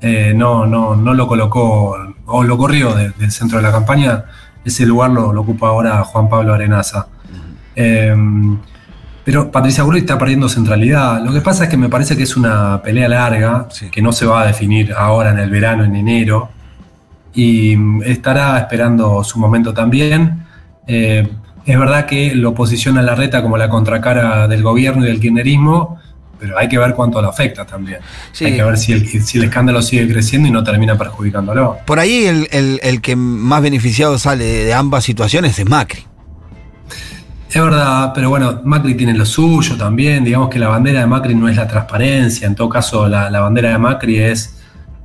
eh, 0.00 0.32
no, 0.36 0.66
no, 0.66 0.94
no 0.94 1.14
lo 1.14 1.26
colocó 1.26 1.96
o 2.26 2.42
lo 2.42 2.58
corrió 2.58 2.94
de- 2.94 3.10
del 3.10 3.30
centro 3.32 3.58
de 3.58 3.62
la 3.62 3.72
campaña. 3.72 4.24
Ese 4.64 4.84
lugar 4.84 5.10
lo, 5.10 5.32
lo 5.32 5.40
ocupa 5.42 5.68
ahora 5.68 6.02
Juan 6.04 6.28
Pablo 6.28 6.52
Arenaza. 6.52 7.06
Eh, 7.74 8.14
pero 9.24 9.50
Patricia 9.50 9.82
Bullrich 9.84 10.02
está 10.04 10.18
perdiendo 10.18 10.48
centralidad. 10.48 11.20
Lo 11.24 11.32
que 11.32 11.40
pasa 11.40 11.64
es 11.64 11.70
que 11.70 11.76
me 11.76 11.88
parece 11.88 12.16
que 12.16 12.22
es 12.24 12.36
una 12.36 12.80
pelea 12.82 13.08
larga, 13.08 13.68
que 13.90 14.02
no 14.02 14.12
se 14.12 14.24
va 14.26 14.42
a 14.42 14.46
definir 14.46 14.92
ahora 14.92 15.30
en 15.30 15.38
el 15.38 15.50
verano, 15.50 15.82
en 15.84 15.96
enero, 15.96 16.50
y 17.34 17.74
mm, 17.76 18.02
estará 18.04 18.58
esperando 18.58 19.24
su 19.24 19.38
momento 19.38 19.72
también. 19.74 20.44
Eh, 20.86 21.28
es 21.66 21.78
verdad 21.78 22.06
que 22.06 22.34
lo 22.34 22.54
posiciona 22.54 23.02
la 23.02 23.14
reta 23.14 23.42
como 23.42 23.56
la 23.58 23.68
contracara 23.68 24.46
del 24.48 24.62
gobierno 24.62 25.04
y 25.04 25.08
del 25.08 25.20
kirchnerismo, 25.20 25.98
pero 26.38 26.58
hay 26.58 26.68
que 26.68 26.78
ver 26.78 26.94
cuánto 26.94 27.20
lo 27.22 27.28
afecta 27.28 27.64
también. 27.66 27.98
Sí. 28.32 28.44
Hay 28.44 28.56
que 28.56 28.62
ver 28.62 28.76
si 28.78 28.92
el, 28.92 29.08
si 29.22 29.38
el 29.38 29.44
escándalo 29.44 29.80
sigue 29.82 30.06
creciendo 30.10 30.48
y 30.48 30.52
no 30.52 30.62
termina 30.62 30.96
perjudicándolo. 30.96 31.78
Por 31.86 31.98
ahí 31.98 32.26
el, 32.26 32.46
el- 32.52 32.78
el 32.82 33.00
que 33.00 33.16
más 33.16 33.62
beneficiado 33.62 34.18
sale 34.18 34.44
de 34.44 34.74
ambas 34.74 35.02
situaciones 35.04 35.58
es 35.58 35.66
Macri. 35.68 36.04
Es 37.48 37.62
verdad, 37.62 38.12
pero 38.14 38.28
bueno, 38.28 38.60
Macri 38.64 38.94
tiene 38.94 39.14
lo 39.14 39.24
suyo 39.24 39.76
también. 39.76 40.24
Digamos 40.24 40.50
que 40.50 40.58
la 40.58 40.68
bandera 40.68 41.00
de 41.00 41.06
Macri 41.06 41.34
no 41.34 41.48
es 41.48 41.56
la 41.56 41.66
transparencia. 41.66 42.46
En 42.46 42.54
todo 42.54 42.68
caso, 42.68 43.08
la, 43.08 43.30
la 43.30 43.40
bandera 43.40 43.70
de 43.70 43.78
Macri 43.78 44.18
es 44.18 44.58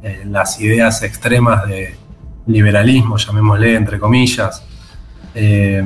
eh, 0.04 0.24
las 0.30 0.60
ideas 0.60 1.02
extremas 1.04 1.66
de 1.68 1.96
liberalismo, 2.48 3.16
llamémosle, 3.18 3.76
entre 3.76 4.00
comillas. 4.00 4.64
Eh, 5.36 5.84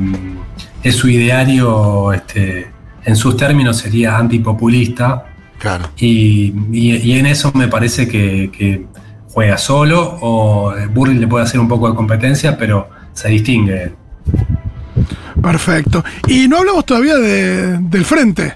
es 0.83 0.95
su 0.95 1.09
ideario, 1.09 2.13
este, 2.13 2.67
en 3.03 3.15
sus 3.15 3.35
términos, 3.37 3.77
sería 3.77 4.17
antipopulista. 4.17 5.25
Claro. 5.59 5.85
Y, 5.97 6.53
y- 6.71 6.95
y 6.97 7.17
en 7.19 7.25
eso 7.25 7.51
me 7.55 7.67
parece 7.67 8.07
que, 8.07 8.51
que 8.55 8.85
juega 9.31 9.57
solo, 9.57 10.17
o 10.21 10.73
Burri 10.93 11.15
le 11.15 11.27
puede 11.27 11.43
hacer 11.45 11.59
un 11.59 11.67
poco 11.67 11.89
de 11.89 11.95
competencia, 11.95 12.57
pero 12.57 12.89
se 13.13 13.29
distingue. 13.29 13.93
Perfecto. 15.41 16.03
Y 16.27 16.47
no 16.47 16.57
hablamos 16.59 16.85
todavía 16.85 17.15
de- 17.15 17.77
del 17.79 18.05
frente. 18.05 18.53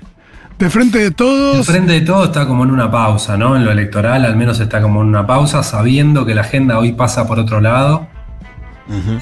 Del 0.58 0.70
frente 0.72 1.00
de 1.00 1.12
todos. 1.12 1.58
El 1.58 1.64
frente 1.74 1.94
de 1.94 2.02
todo 2.02 2.26
está 2.26 2.46
como 2.46 2.64
en 2.66 2.72
una 2.72 2.92
pausa, 2.92 3.38
¿no? 3.38 3.56
En 3.56 3.64
lo 3.64 3.72
electoral 3.72 4.26
al 4.26 4.36
menos 4.36 4.60
está 4.60 4.82
como 4.82 5.02
en 5.02 5.08
una 5.08 5.26
pausa, 5.26 5.64
sabiendo 5.64 6.26
que 6.26 6.36
la 6.36 6.42
agenda 6.42 6.78
hoy 6.80 6.92
pasa 6.94 7.26
por 7.28 7.40
otro 7.40 7.62
lado. 7.62 8.08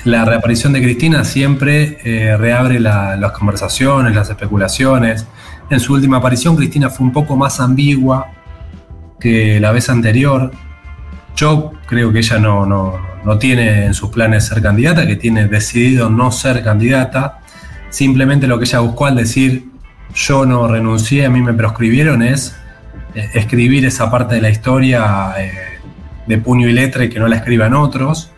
La 0.06 0.24
reaparición 0.26 0.72
de 0.74 0.82
Cristina 0.82 1.24
siempre 1.26 1.98
eh, 2.04 2.38
reabre 2.38 2.80
la- 2.80 3.16
las 3.18 3.32
conversaciones, 3.34 4.16
las 4.16 4.30
especulaciones. 4.30 5.26
En 5.70 5.80
su 5.80 5.94
última 5.94 6.18
aparición, 6.18 6.56
Cristina 6.56 6.90
fue 6.90 7.06
un 7.06 7.12
poco 7.12 7.36
más 7.36 7.60
ambigua 7.60 8.28
que 9.20 9.60
la 9.60 9.72
vez 9.72 9.90
anterior. 9.90 10.52
Yo 11.36 11.74
creo 11.86 12.12
que 12.14 12.20
ella 12.20 12.40
no, 12.40 12.66
no, 12.66 12.98
no 13.26 13.38
tiene 13.38 13.86
en 13.86 13.94
sus 13.94 14.10
planes 14.10 14.46
ser 14.46 14.62
candidata, 14.62 15.06
que 15.06 15.16
tiene 15.18 15.48
decidido 15.48 16.10
no 16.10 16.32
ser 16.32 16.64
candidata. 16.64 17.40
Simplemente 17.90 18.48
lo 18.48 18.58
que 18.60 18.66
ella 18.66 18.80
buscó 18.80 19.06
al 19.08 19.16
decir 19.18 19.66
yo 20.16 20.46
no 20.46 20.68
renuncié, 20.68 21.26
a 21.26 21.30
mí 21.30 21.42
me 21.42 21.54
proscribieron 21.54 22.24
es 22.24 22.56
eh, 23.14 23.30
escribir 23.34 23.86
esa 23.86 24.10
parte 24.10 24.36
de 24.36 24.42
la 24.42 24.50
historia 24.50 25.34
eh, 25.38 25.52
de 26.26 26.38
puño 26.38 26.68
y 26.70 26.74
letra 26.74 27.04
y 27.04 27.10
que 27.10 27.20
no 27.20 27.28
la 27.28 27.36
escriban 27.36 27.74
otros. 27.74 28.32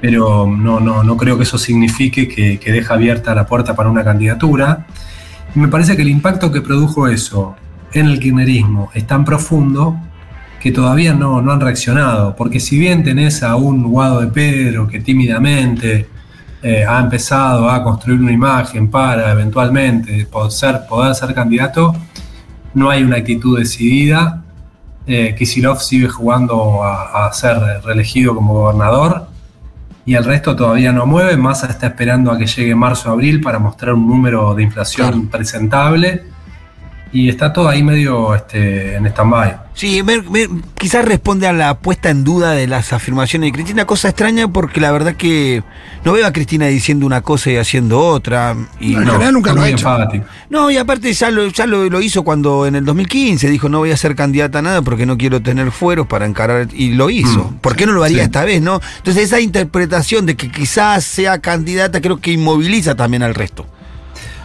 Pero 0.00 0.46
no, 0.46 0.80
no, 0.80 1.02
no 1.02 1.16
creo 1.16 1.36
que 1.36 1.44
eso 1.44 1.58
signifique 1.58 2.28
que, 2.28 2.58
que 2.58 2.72
deja 2.72 2.94
abierta 2.94 3.34
la 3.34 3.46
puerta 3.46 3.74
para 3.74 3.88
una 3.88 4.04
candidatura. 4.04 4.86
Y 5.54 5.58
me 5.58 5.68
parece 5.68 5.96
que 5.96 6.02
el 6.02 6.08
impacto 6.08 6.50
que 6.50 6.60
produjo 6.60 7.08
eso 7.08 7.54
en 7.92 8.06
el 8.06 8.18
kirchnerismo 8.18 8.90
es 8.94 9.06
tan 9.06 9.24
profundo 9.24 9.96
que 10.60 10.72
todavía 10.72 11.14
no, 11.14 11.42
no 11.42 11.52
han 11.52 11.60
reaccionado. 11.60 12.34
Porque 12.34 12.60
si 12.60 12.78
bien 12.78 13.04
tenés 13.04 13.42
a 13.42 13.56
un 13.56 13.82
Guado 13.82 14.20
de 14.20 14.28
Pedro 14.28 14.88
que 14.88 15.00
tímidamente 15.00 16.08
eh, 16.62 16.84
ha 16.88 17.00
empezado 17.00 17.68
a 17.68 17.82
construir 17.82 18.20
una 18.20 18.32
imagen 18.32 18.88
para 18.88 19.32
eventualmente 19.32 20.26
poder 20.26 20.52
ser, 20.52 20.86
poder 20.88 21.14
ser 21.14 21.34
candidato, 21.34 21.94
no 22.74 22.88
hay 22.88 23.02
una 23.02 23.16
actitud 23.16 23.58
decidida. 23.58 24.42
Eh, 25.06 25.34
Kicillof 25.36 25.82
sigue 25.82 26.08
jugando 26.08 26.84
a 26.84 27.30
ser 27.32 27.58
reelegido 27.84 28.34
como 28.36 28.54
gobernador 28.54 29.31
y 30.04 30.14
el 30.14 30.24
resto 30.24 30.56
todavía 30.56 30.92
no 30.92 31.06
mueve. 31.06 31.36
Massa 31.36 31.68
está 31.68 31.88
esperando 31.88 32.30
a 32.30 32.38
que 32.38 32.46
llegue 32.46 32.74
marzo 32.74 33.10
o 33.10 33.12
abril 33.12 33.40
para 33.40 33.58
mostrar 33.58 33.94
un 33.94 34.06
número 34.06 34.54
de 34.54 34.62
inflación 34.62 35.28
presentable 35.28 36.31
y 37.12 37.28
está 37.28 37.52
todo 37.52 37.68
ahí 37.68 37.82
medio 37.82 38.34
este, 38.34 38.96
en 38.96 39.06
stand-by. 39.06 39.56
Sí, 39.74 40.02
me- 40.02 40.20
me- 40.22 40.48
quizás 40.78 41.04
responde 41.04 41.46
a 41.46 41.52
la 41.52 41.78
puesta 41.78 42.10
en 42.10 42.24
duda 42.24 42.52
de 42.52 42.66
las 42.66 42.92
afirmaciones 42.92 43.48
de 43.48 43.52
Cristina, 43.52 43.86
cosa 43.86 44.08
extraña 44.08 44.48
porque 44.48 44.80
la 44.80 44.92
verdad 44.92 45.14
que 45.14 45.62
no 46.04 46.12
veo 46.12 46.26
a 46.26 46.32
Cristina 46.32 46.66
diciendo 46.66 47.06
una 47.06 47.22
cosa 47.22 47.50
y 47.50 47.56
haciendo 47.56 47.98
otra. 48.00 48.54
Y 48.80 48.94
En 48.94 49.06
general 49.06 49.32
nunca 49.34 49.52
lo 49.54 49.62
ha 49.62 49.68
hecho. 49.68 49.88
No, 50.50 50.70
y 50.70 50.76
aparte 50.76 51.12
ya 51.12 51.30
lo, 51.30 51.46
ya 51.48 51.66
lo, 51.66 51.88
lo 51.88 52.02
hizo 52.02 52.22
cuando 52.22 52.66
en 52.66 52.76
el 52.76 52.84
2015 52.84 53.48
dijo 53.50 53.68
no 53.70 53.78
voy 53.78 53.90
a 53.92 53.96
ser 53.96 54.14
candidata 54.14 54.58
a 54.58 54.62
nada 54.62 54.82
porque 54.82 55.06
no 55.06 55.16
quiero 55.16 55.40
tener 55.42 55.70
fueros 55.70 56.06
para 56.06 56.26
encarar 56.26 56.68
y 56.72 56.94
lo 56.94 57.08
hizo. 57.10 57.44
Mm, 57.44 57.54
¿Por 57.58 57.74
qué 57.76 57.86
no 57.86 57.92
lo 57.92 58.04
haría 58.04 58.18
sí. 58.18 58.24
esta 58.24 58.44
vez, 58.44 58.60
no? 58.62 58.80
Entonces 58.98 59.24
esa 59.24 59.40
interpretación 59.40 60.26
de 60.26 60.36
que 60.36 60.50
quizás 60.50 61.04
sea 61.04 61.38
candidata 61.40 62.00
creo 62.00 62.20
que 62.20 62.32
inmoviliza 62.32 62.94
también 62.94 63.22
al 63.22 63.34
resto. 63.34 63.66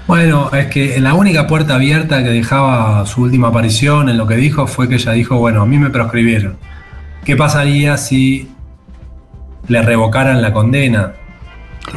Bueno, 0.07 0.49
es 0.53 0.67
que 0.67 0.99
la 1.01 1.13
única 1.13 1.47
puerta 1.47 1.75
abierta 1.75 2.23
que 2.23 2.29
dejaba 2.29 3.05
su 3.05 3.23
última 3.23 3.49
aparición 3.49 4.07
en 4.07 4.17
lo 4.17 4.25
que 4.25 4.35
dijo 4.35 4.65
fue 4.65 4.87
que 4.87 4.95
ella 4.95 5.11
dijo, 5.11 5.37
bueno, 5.37 5.61
a 5.61 5.65
mí 5.65 5.77
me 5.77 5.89
proscribieron. 5.89 6.57
¿Qué 7.25 7.35
pasaría 7.35 7.97
si 7.97 8.49
le 9.67 9.81
revocaran 9.81 10.41
la 10.41 10.53
condena? 10.53 11.13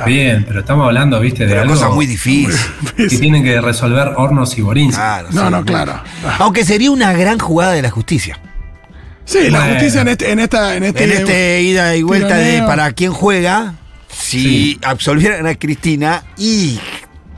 Bien, 0.06 0.44
pero 0.46 0.60
estamos 0.60 0.86
hablando, 0.86 1.20
viste, 1.20 1.44
de 1.44 1.50
Pero 1.50 1.62
algo 1.62 1.74
cosa 1.74 1.90
muy 1.90 2.06
difícil. 2.06 2.52
que 2.96 3.08
tienen 3.20 3.44
que 3.44 3.60
resolver 3.60 4.12
Hornos 4.16 4.56
y 4.58 4.62
Borinsky. 4.62 5.00
No, 5.32 5.50
no, 5.50 5.64
claro. 5.64 6.00
Aunque 6.38 6.64
sería 6.64 6.90
una 6.90 7.12
gran 7.12 7.38
jugada 7.38 7.72
de 7.72 7.82
la 7.82 7.90
justicia. 7.90 8.38
Sí, 9.24 9.50
la 9.50 9.60
justicia 9.68 10.00
en, 10.00 10.08
este, 10.08 10.32
en 10.32 10.40
esta. 10.40 10.74
En 10.74 10.82
este, 10.82 11.04
en 11.04 11.12
este 11.12 11.62
ida 11.62 11.94
y 11.94 12.02
vuelta 12.02 12.36
de 12.36 12.62
para 12.62 12.90
quién 12.92 13.12
juega, 13.12 13.74
si 14.08 14.78
absolvieran 14.82 15.46
a 15.46 15.54
Cristina 15.54 16.24
y 16.36 16.80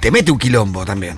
te 0.02 0.10
mete 0.10 0.30
un 0.32 0.38
quilombo 0.38 0.84
también. 0.84 1.16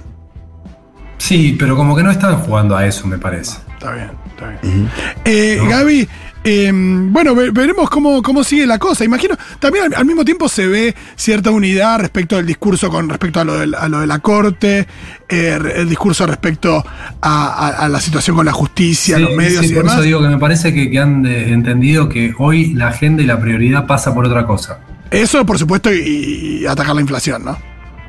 Sí, 1.19 1.57
pero 1.59 1.75
como 1.77 1.97
que 1.97 2.03
no 2.03 2.11
están 2.11 2.37
jugando 2.37 2.77
a 2.77 2.87
eso, 2.87 3.07
me 3.07 3.17
parece. 3.19 3.57
Está 3.73 3.93
bien, 3.93 4.11
está 4.29 4.49
bien. 4.63 4.91
Eh, 5.25 5.59
Gaby, 5.71 6.09
eh, 6.45 6.71
bueno, 6.75 7.35
ve- 7.35 7.51
veremos 7.51 7.89
cómo, 7.89 8.21
cómo 8.23 8.45
sigue 8.45 8.67
la 8.67 8.79
cosa. 8.79 9.05
Imagino, 9.07 9.35
también 9.59 9.87
al, 9.87 9.95
al 9.95 10.05
mismo 10.05 10.23
tiempo 10.23 10.51
se 10.51 10.67
ve 10.67 10.95
cierta 11.17 11.51
unidad 11.51 11.99
respecto 12.01 12.37
del 12.37 12.45
discurso 12.45 12.91
con 12.91 13.09
respecto 13.09 13.41
a 13.41 13.45
lo, 13.45 13.55
del- 13.55 13.75
a 13.75 13.89
lo 13.89 14.01
de 14.01 14.07
la 14.07 14.19
corte, 14.19 14.87
eh, 15.29 15.59
el 15.77 15.89
discurso 15.89 16.27
respecto 16.27 16.85
a, 17.23 17.47
a- 17.47 17.69
a 17.85 17.89
la 17.89 18.01
situación 18.01 18.37
con 18.37 18.45
la 18.45 18.53
justicia, 18.53 19.17
Sí, 19.17 19.23
los 19.23 19.35
medios 19.35 19.65
sí, 19.65 19.73
y 19.73 19.75
por 19.75 19.85
demás. 19.85 19.95
eso 19.95 20.03
digo 20.03 20.21
que 20.21 20.29
me 20.29 20.39
parece 20.39 20.75
que, 20.75 20.91
que 20.91 20.99
han 20.99 21.25
entendido 21.25 22.11
que 22.11 22.35
hoy 22.39 22.75
la 22.75 22.89
agenda 22.89 23.23
y 23.23 23.27
la 23.27 23.41
prioridad 23.41 23.87
pasa 23.87 24.13
por 24.13 24.27
otra 24.27 24.47
cosa. 24.47 24.81
Eso, 25.11 25.47
por 25.47 25.59
supuesto, 25.59 25.91
y, 25.91 26.59
y 26.61 26.67
atacar 26.67 26.95
la 26.95 27.01
inflación, 27.01 27.45
¿no? 27.47 27.57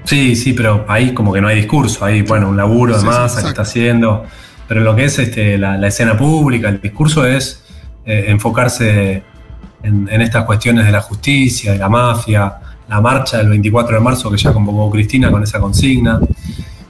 Sí, 0.05 0.35
sí, 0.35 0.53
pero 0.53 0.85
ahí 0.87 1.13
como 1.13 1.33
que 1.33 1.41
no 1.41 1.47
hay 1.47 1.57
discurso, 1.57 2.05
hay 2.05 2.21
bueno, 2.21 2.49
un 2.49 2.57
laburo 2.57 2.93
de 2.93 2.99
sí, 3.01 3.05
masa 3.05 3.41
que 3.41 3.49
está 3.49 3.63
haciendo, 3.63 4.23
pero 4.67 4.81
lo 4.81 4.95
que 4.95 5.05
es 5.05 5.19
este, 5.19 5.57
la, 5.57 5.77
la 5.77 5.87
escena 5.87 6.17
pública, 6.17 6.69
el 6.69 6.79
discurso 6.79 7.25
es 7.25 7.63
eh, 8.05 8.25
enfocarse 8.27 9.23
en, 9.83 10.07
en 10.09 10.21
estas 10.21 10.45
cuestiones 10.45 10.85
de 10.85 10.91
la 10.91 11.01
justicia, 11.01 11.73
de 11.73 11.79
la 11.79 11.89
mafia, 11.89 12.53
la 12.87 13.01
marcha 13.01 13.37
del 13.37 13.49
24 13.49 13.95
de 13.95 14.01
marzo 14.01 14.29
que 14.29 14.37
ya 14.37 14.53
convocó 14.53 14.91
Cristina 14.91 15.31
con 15.31 15.43
esa 15.43 15.59
consigna. 15.59 16.19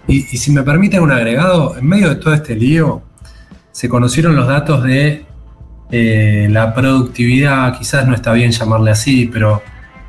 Y, 0.08 0.18
y 0.18 0.38
si 0.38 0.52
me 0.52 0.62
permiten 0.64 1.02
un 1.02 1.12
agregado, 1.12 1.78
en 1.78 1.88
medio 1.88 2.10
de 2.10 2.16
todo 2.16 2.34
este 2.34 2.56
lío, 2.56 3.02
se 3.72 3.90
conocieron 3.90 4.36
los 4.36 4.48
datos 4.48 4.84
de 4.84 5.26
eh, 5.92 6.48
la 6.50 6.74
productividad, 6.74 7.78
quizás 7.78 8.08
no 8.08 8.16
está 8.16 8.34
bien 8.34 8.52
llamarle 8.52 8.92
así, 8.92 9.30
pero 9.32 9.62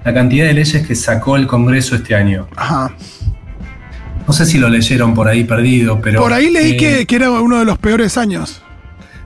la 0.06 0.14
cantidad 0.14 0.46
de 0.46 0.54
leyes 0.54 0.86
que 0.86 0.94
sacó 0.94 1.34
el 1.34 1.48
Congreso 1.48 1.96
este 1.96 2.14
año. 2.14 2.46
Ajá. 2.54 2.92
No 4.24 4.32
sé 4.32 4.46
si 4.46 4.56
lo 4.56 4.68
leyeron 4.68 5.14
por 5.14 5.26
ahí 5.26 5.42
perdido, 5.42 6.00
pero... 6.00 6.20
Por 6.20 6.32
ahí 6.32 6.48
leí 6.48 6.72
eh, 6.72 6.76
que, 6.76 7.06
que 7.06 7.16
era 7.16 7.28
uno 7.32 7.58
de 7.58 7.64
los 7.64 7.76
peores 7.78 8.16
años. 8.16 8.62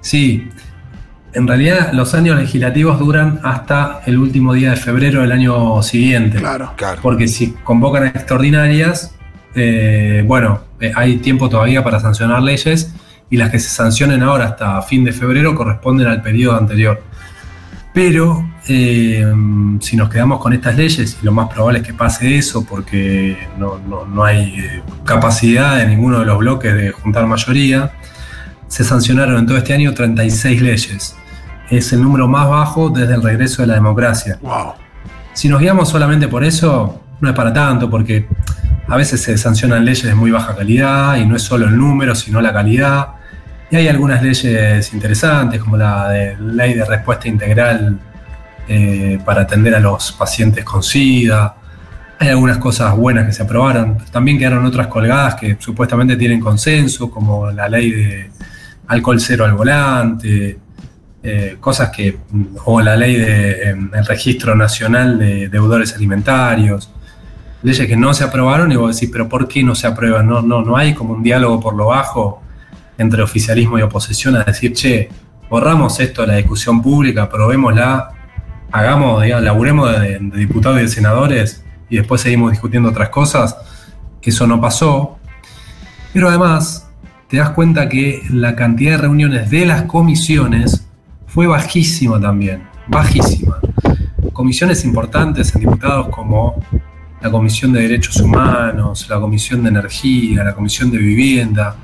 Sí, 0.01 0.49
en 1.35 1.47
realidad 1.47 1.93
los 1.93 2.15
años 2.15 2.39
legislativos 2.39 2.99
duran 2.99 3.41
hasta 3.43 4.01
el 4.07 4.17
último 4.17 4.55
día 4.55 4.71
de 4.71 4.77
febrero 4.77 5.21
del 5.21 5.33
año 5.33 5.83
siguiente. 5.83 6.39
Claro. 6.39 6.73
Porque 7.03 7.29
si 7.29 7.53
convocan 7.63 8.05
a 8.05 8.07
extraordinarias, 8.07 9.15
eh, 9.55 10.25
bueno, 10.27 10.63
eh, 10.81 10.93
hay 10.97 11.19
tiempo 11.19 11.51
todavía 11.51 11.85
para 11.85 12.01
sancionar 12.01 12.43
leyes 12.43 12.95
y 13.29 13.37
las 13.37 13.51
que 13.51 13.59
se 13.59 13.69
sancionen 13.69 14.23
ahora 14.23 14.47
hasta 14.47 14.81
fin 14.81 15.05
de 15.05 15.13
febrero 15.13 15.55
corresponden 15.55 16.07
al 16.07 16.23
periodo 16.23 16.57
anterior. 16.57 17.03
Pero 17.93 18.49
eh, 18.69 19.27
si 19.81 19.97
nos 19.97 20.09
quedamos 20.09 20.41
con 20.41 20.53
estas 20.53 20.77
leyes, 20.77 21.19
y 21.21 21.25
lo 21.25 21.33
más 21.33 21.49
probable 21.49 21.81
es 21.81 21.87
que 21.87 21.93
pase 21.95 22.37
eso, 22.39 22.65
porque 22.65 23.37
no, 23.59 23.79
no- 23.79 24.05
no 24.07 24.25
hay 24.25 24.55
eh, 24.61 24.83
capacidad 25.05 25.77
de 25.77 25.87
ninguno 25.87 26.21
de 26.21 26.25
los 26.27 26.39
bloques 26.39 26.73
de 26.73 26.93
juntar 26.93 27.27
mayoría, 27.27 27.93
se 28.69 28.85
sancionaron 28.85 29.39
en 29.39 29.47
todo 29.47 29.57
este 29.59 29.75
año 29.75 29.93
36 29.93 30.63
leyes. 30.63 31.17
Es 31.69 31.93
el 31.93 32.03
número 32.03 32.29
más 32.29 32.49
bajo 32.49 32.91
desde 32.91 33.15
el 33.15 33.23
regreso 33.23 33.63
de 33.63 33.69
la 33.69 33.75
democracia. 33.75 34.39
Wow. 34.41 34.75
Si 35.33 35.49
nos 35.49 35.61
guiamos 35.61 35.89
solamente 35.89 36.29
por 36.29 36.45
eso, 36.45 37.01
no 37.21 37.29
es 37.29 37.35
para 37.35 37.53
tanto, 37.53 37.91
porque 37.91 38.29
a 38.87 38.97
veces 38.97 39.21
se 39.23 39.37
sancionan 39.37 39.85
leyes 39.85 40.05
de 40.05 40.15
muy 40.15 40.31
baja 40.31 40.55
calidad 40.55 41.17
y 41.17 41.27
no 41.27 41.35
es 41.37 41.43
solo 41.43 41.67
el 41.67 41.77
número, 41.77 42.15
sino 42.15 42.41
la 42.41 42.53
calidad. 42.53 43.09
Y 43.71 43.77
hay 43.77 43.87
algunas 43.87 44.21
leyes 44.21 44.93
interesantes, 44.93 45.61
como 45.61 45.77
la 45.77 46.09
de 46.09 46.37
ley 46.39 46.75
de 46.75 46.85
respuesta 46.85 47.29
integral 47.29 47.99
eh, 48.67 49.19
para 49.25 49.43
atender 49.43 49.75
a 49.77 49.81
los 49.81 50.11
pacientes 50.13 50.65
con 50.65 50.83
SIDA. 50.83 51.55
Hay 52.19 52.29
algunas 52.29 52.59
cosas 52.59 52.97
buenas 52.97 53.27
que 53.27 53.33
se 53.33 53.45
aprobaron. 53.45 53.99
También 54.11 54.39
quedaron 54.39 54.67
otras 54.67 54.89
colgadas 54.89 55.37
que 55.37 55.57
supuestamente 55.61 56.17
tienen 56.17 56.41
consenso, 56.41 57.11
como 57.11 57.51
la 57.53 57.69
ley 57.69 57.93
de 57.93 58.31
alcohol 58.89 59.21
cero 59.21 59.45
al 59.45 59.55
volante, 59.55 60.59
eh, 61.23 61.57
cosas 61.61 61.91
que, 61.91 62.19
o 62.65 62.81
la 62.81 62.97
ley 62.97 63.15
del 63.15 64.05
registro 64.05 64.57
nacional 64.57 65.17
de 65.17 65.49
deudores 65.49 65.95
alimentarios, 65.95 66.91
leyes 67.63 67.87
que 67.87 67.97
no 67.97 68.15
se 68.15 68.25
aprobaron 68.25 68.73
y 68.73 68.77
vos 68.77 68.97
decís, 68.97 69.11
pero 69.13 69.29
¿por 69.29 69.47
qué 69.47 69.63
no 69.63 69.77
se 69.77 69.87
aprueban? 69.87 70.27
No, 70.27 70.43
no, 70.43 70.63
no 70.63 70.77
hay 70.77 70.93
como 70.93 71.15
un 71.15 71.23
diálogo 71.23 71.61
por 71.61 71.77
lo 71.77 71.87
bajo 71.87 72.43
entre 73.01 73.23
oficialismo 73.23 73.79
y 73.79 73.83
oposición 73.83 74.37
a 74.37 74.45
decir, 74.45 74.75
che, 74.75 75.09
borramos 75.49 75.99
esto 76.01 76.21
de 76.21 76.29
la 76.29 76.35
discusión 76.35 76.83
pública, 76.83 77.23
aprobémosla, 77.23 78.11
hagamos, 78.71 79.23
digamos, 79.23 79.45
laburemos 79.45 80.01
de, 80.01 80.19
de 80.21 80.39
diputados 80.39 80.79
y 80.79 80.83
de 80.83 80.89
senadores 80.89 81.65
y 81.89 81.97
después 81.97 82.21
seguimos 82.21 82.51
discutiendo 82.51 82.91
otras 82.91 83.09
cosas. 83.09 83.57
Eso 84.21 84.47
no 84.47 84.61
pasó. 84.61 85.19
Pero 86.13 86.29
además, 86.29 86.91
te 87.29 87.39
das 87.39 87.51
cuenta 87.51 87.89
que 87.89 88.23
la 88.29 88.55
cantidad 88.55 88.93
de 88.93 88.99
reuniones 88.99 89.49
de 89.49 89.65
las 89.65 89.85
comisiones 89.85 90.87
fue 91.27 91.47
bajísima 91.47 92.21
también, 92.21 92.65
bajísima. 92.87 93.61
Comisiones 94.35 94.85
importantes 94.85 95.55
en 95.55 95.63
diputados 95.63 96.09
como 96.09 96.63
la 97.23 97.31
Comisión 97.31 97.73
de 97.73 97.81
Derechos 97.81 98.21
Humanos, 98.21 99.07
la 99.09 99.19
Comisión 99.19 99.63
de 99.63 99.71
Energía, 99.71 100.45
la 100.45 100.55
Comisión 100.55 100.91
de 100.91 100.99
Vivienda, 100.99 101.77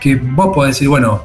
que 0.00 0.16
vos 0.16 0.54
podés 0.54 0.76
decir, 0.76 0.88
bueno, 0.88 1.24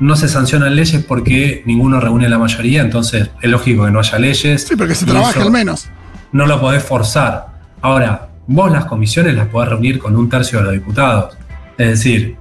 no 0.00 0.16
se 0.16 0.28
sancionan 0.28 0.74
leyes 0.74 1.04
porque 1.04 1.62
ninguno 1.66 2.00
reúne 2.00 2.28
la 2.28 2.38
mayoría, 2.38 2.80
entonces 2.82 3.30
es 3.40 3.50
lógico 3.50 3.84
que 3.84 3.90
no 3.90 4.00
haya 4.00 4.18
leyes. 4.18 4.66
Sí, 4.66 4.74
pero 4.76 4.88
que 4.88 4.94
se 4.94 5.06
trabaje 5.06 5.40
al 5.40 5.50
menos. 5.50 5.88
No 6.32 6.46
lo 6.46 6.60
podés 6.60 6.82
forzar. 6.82 7.48
Ahora, 7.80 8.28
vos 8.46 8.70
las 8.72 8.86
comisiones 8.86 9.34
las 9.34 9.48
podés 9.48 9.70
reunir 9.70 9.98
con 9.98 10.16
un 10.16 10.28
tercio 10.28 10.58
de 10.58 10.64
los 10.64 10.72
diputados. 10.72 11.36
Es 11.78 11.88
decir, 11.88 12.36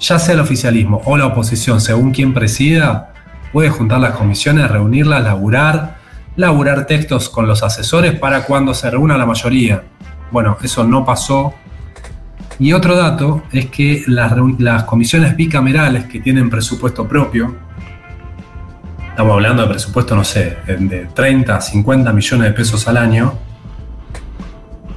ya 0.00 0.18
sea 0.18 0.34
el 0.34 0.40
oficialismo 0.40 1.02
o 1.04 1.16
la 1.16 1.26
oposición, 1.26 1.80
según 1.80 2.10
quien 2.10 2.34
presida, 2.34 3.12
puede 3.52 3.70
juntar 3.70 4.00
las 4.00 4.16
comisiones, 4.16 4.70
reunirlas, 4.70 5.22
laburar, 5.22 5.98
laburar 6.36 6.86
textos 6.86 7.28
con 7.28 7.46
los 7.46 7.62
asesores 7.62 8.18
para 8.18 8.44
cuando 8.44 8.74
se 8.74 8.90
reúna 8.90 9.16
la 9.16 9.26
mayoría. 9.26 9.84
Bueno, 10.30 10.58
eso 10.62 10.84
no 10.84 11.04
pasó. 11.04 11.54
Y 12.58 12.72
otro 12.72 12.96
dato 12.96 13.42
es 13.52 13.66
que 13.66 14.04
las, 14.06 14.84
comisiones 14.84 15.36
bicamerales 15.36 16.04
que 16.04 16.20
tienen 16.20 16.48
presupuesto 16.48 17.06
propio, 17.08 17.56
estamos 19.10 19.32
hablando 19.32 19.62
de 19.62 19.68
presupuesto, 19.68 20.14
no 20.14 20.24
sé, 20.24 20.56
de 20.66 21.08
30, 21.14 21.60
50 21.60 22.12
millones 22.12 22.48
de 22.48 22.52
pesos 22.52 22.86
al 22.86 22.96
año, 22.96 23.34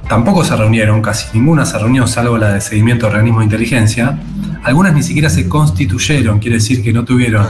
tampoco 0.08 0.44
se 0.44 0.56
reunieron, 0.56 1.02
casi 1.02 1.36
ninguna 1.36 1.64
se 1.64 1.78
reunió, 1.78 2.06
salvo 2.06 2.38
la 2.38 2.52
de 2.52 2.60
seguimiento 2.60 3.06
de 3.06 3.12
organismos 3.12 3.40
de 3.40 3.44
inteligencia. 3.44 4.18
Algunas 4.62 4.94
ni 4.94 5.02
siquiera 5.02 5.28
se 5.28 5.48
constituyeron, 5.48 6.38
quiere 6.38 6.56
decir 6.56 6.82
que 6.82 6.92
no 6.92 7.04
tuvieron 7.04 7.46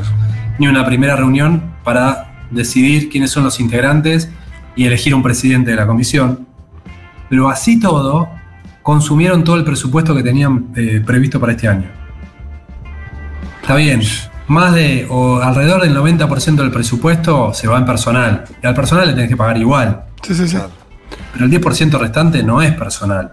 ni 0.58 0.68
una 0.68 0.84
primera 0.84 1.16
reunión 1.16 1.74
para 1.84 2.46
decidir 2.50 3.10
quiénes 3.10 3.30
son 3.30 3.44
los 3.44 3.60
integrantes 3.60 4.30
y 4.74 4.86
elegir 4.86 5.14
un 5.14 5.22
presidente 5.22 5.70
de 5.70 5.76
la 5.76 5.86
comisión. 5.86 6.46
Pero 7.28 7.48
así 7.48 7.78
todo, 7.78 8.28
consumieron 8.88 9.44
todo 9.44 9.56
el 9.56 9.64
presupuesto 9.64 10.14
que 10.14 10.22
tenían 10.22 10.68
eh, 10.74 11.02
previsto 11.04 11.38
para 11.38 11.52
este 11.52 11.68
año. 11.68 11.90
Está 13.60 13.74
bien, 13.74 14.00
más 14.46 14.72
de 14.72 15.06
o 15.10 15.42
alrededor 15.42 15.82
del 15.82 15.94
90% 15.94 16.54
del 16.54 16.70
presupuesto 16.70 17.52
se 17.52 17.68
va 17.68 17.76
en 17.76 17.84
personal. 17.84 18.44
Y 18.62 18.66
al 18.66 18.74
personal 18.74 19.06
le 19.06 19.12
tenés 19.12 19.28
que 19.28 19.36
pagar 19.36 19.58
igual. 19.58 20.04
Sí, 20.22 20.34
sí, 20.34 20.48
sí. 20.48 20.56
Pero 21.34 21.44
el 21.44 21.50
10% 21.50 21.98
restante 21.98 22.42
no 22.42 22.62
es 22.62 22.72
personal. 22.76 23.30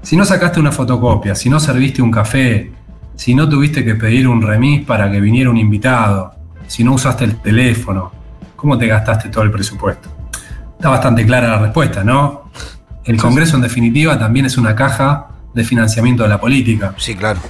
Si 0.00 0.16
no 0.16 0.24
sacaste 0.24 0.58
una 0.58 0.72
fotocopia, 0.72 1.34
si 1.34 1.50
no 1.50 1.60
serviste 1.60 2.00
un 2.00 2.10
café, 2.10 2.72
si 3.14 3.34
no 3.34 3.46
tuviste 3.46 3.84
que 3.84 3.94
pedir 3.96 4.26
un 4.26 4.40
remis 4.40 4.86
para 4.86 5.10
que 5.10 5.20
viniera 5.20 5.50
un 5.50 5.58
invitado, 5.58 6.32
si 6.66 6.82
no 6.82 6.94
usaste 6.94 7.24
el 7.24 7.36
teléfono, 7.42 8.10
¿cómo 8.56 8.78
te 8.78 8.86
gastaste 8.86 9.28
todo 9.28 9.44
el 9.44 9.50
presupuesto? 9.50 10.08
Está 10.78 10.88
bastante 10.88 11.26
clara 11.26 11.48
la 11.48 11.58
respuesta, 11.58 12.02
¿no? 12.02 12.41
El 13.04 13.16
Congreso, 13.16 13.56
en 13.56 13.62
definitiva, 13.62 14.18
también 14.18 14.46
es 14.46 14.56
una 14.56 14.74
caja 14.74 15.28
de 15.54 15.64
financiamiento 15.64 16.22
de 16.22 16.28
la 16.28 16.40
política. 16.40 16.94
Sí, 16.98 17.14
claro. 17.14 17.40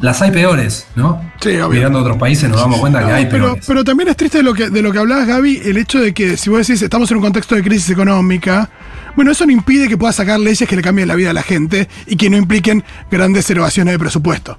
Las 0.00 0.22
hay 0.22 0.30
peores, 0.30 0.86
¿no? 0.96 1.20
Sí, 1.40 1.50
obvio. 1.56 1.68
Mirando 1.68 1.98
a 1.98 2.02
otros 2.02 2.16
países 2.16 2.48
nos 2.48 2.58
damos 2.60 2.80
cuenta 2.80 3.04
que 3.04 3.12
hay 3.12 3.26
pero, 3.26 3.46
peores. 3.46 3.64
pero 3.66 3.84
también 3.84 4.08
es 4.08 4.16
triste 4.16 4.38
de 4.38 4.44
lo, 4.44 4.54
que, 4.54 4.70
de 4.70 4.80
lo 4.80 4.92
que 4.92 4.98
hablabas, 4.98 5.26
Gaby, 5.26 5.60
el 5.64 5.76
hecho 5.76 6.00
de 6.00 6.14
que 6.14 6.38
si 6.38 6.48
vos 6.48 6.66
decís 6.66 6.80
estamos 6.80 7.10
en 7.10 7.18
un 7.18 7.22
contexto 7.22 7.54
de 7.54 7.62
crisis 7.62 7.90
económica, 7.90 8.70
bueno, 9.14 9.30
eso 9.30 9.44
no 9.44 9.52
impide 9.52 9.88
que 9.88 9.98
puedas 9.98 10.16
sacar 10.16 10.40
leyes 10.40 10.66
que 10.66 10.76
le 10.76 10.82
cambien 10.82 11.06
la 11.06 11.16
vida 11.16 11.30
a 11.30 11.34
la 11.34 11.42
gente 11.42 11.88
y 12.06 12.16
que 12.16 12.30
no 12.30 12.38
impliquen 12.38 12.82
grandes 13.10 13.50
erogaciones 13.50 13.92
de 13.92 13.98
presupuesto. 13.98 14.58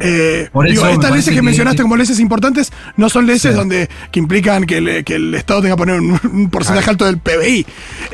Eh, 0.00 0.48
digo, 0.52 0.62
estas 0.64 0.80
leyes 0.88 0.98
parece 1.10 1.30
que, 1.30 1.36
que- 1.36 1.42
mencionaste 1.42 1.82
como 1.82 1.96
leyes 1.96 2.18
importantes 2.20 2.72
no 2.96 3.08
son 3.08 3.26
leyes 3.26 3.42
Sí. 3.42 3.48
donde 3.50 3.88
que 4.10 4.18
implican 4.20 4.64
que, 4.64 4.78
el- 4.78 5.04
que 5.04 5.14
el 5.16 5.34
Estado 5.34 5.62
tenga 5.62 5.74
que 5.76 5.78
poner 5.78 6.00
un, 6.00 6.18
un 6.32 6.50
porcentaje 6.50 6.90
alto 6.90 7.04
del 7.04 7.18
PBI. 7.18 7.66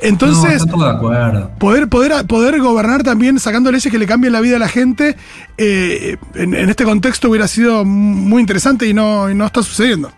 Entonces, 0.02 0.64
de 0.64 0.72
acuerdo. 0.88 1.50
poder, 1.58 1.88
poder, 1.88 2.26
poder 2.26 2.60
gobernar 2.60 3.02
también 3.02 3.38
sacando 3.40 3.70
leyes 3.70 3.90
que 3.90 3.98
le 3.98 4.06
cambien 4.06 4.32
la 4.32 4.40
vida 4.40 4.56
a 4.56 4.58
la 4.58 4.68
gente, 4.68 5.16
eh, 5.58 6.16
en, 6.34 6.54
en 6.54 6.68
este 6.70 6.84
contexto 6.84 7.28
hubiera 7.30 7.48
sido 7.48 7.84
muy 7.84 8.40
interesante 8.40 8.86
y 8.86 8.94
no, 8.94 9.30
y 9.30 9.34
no 9.34 9.46
está 9.46 9.62
sucediendo. 9.62 10.10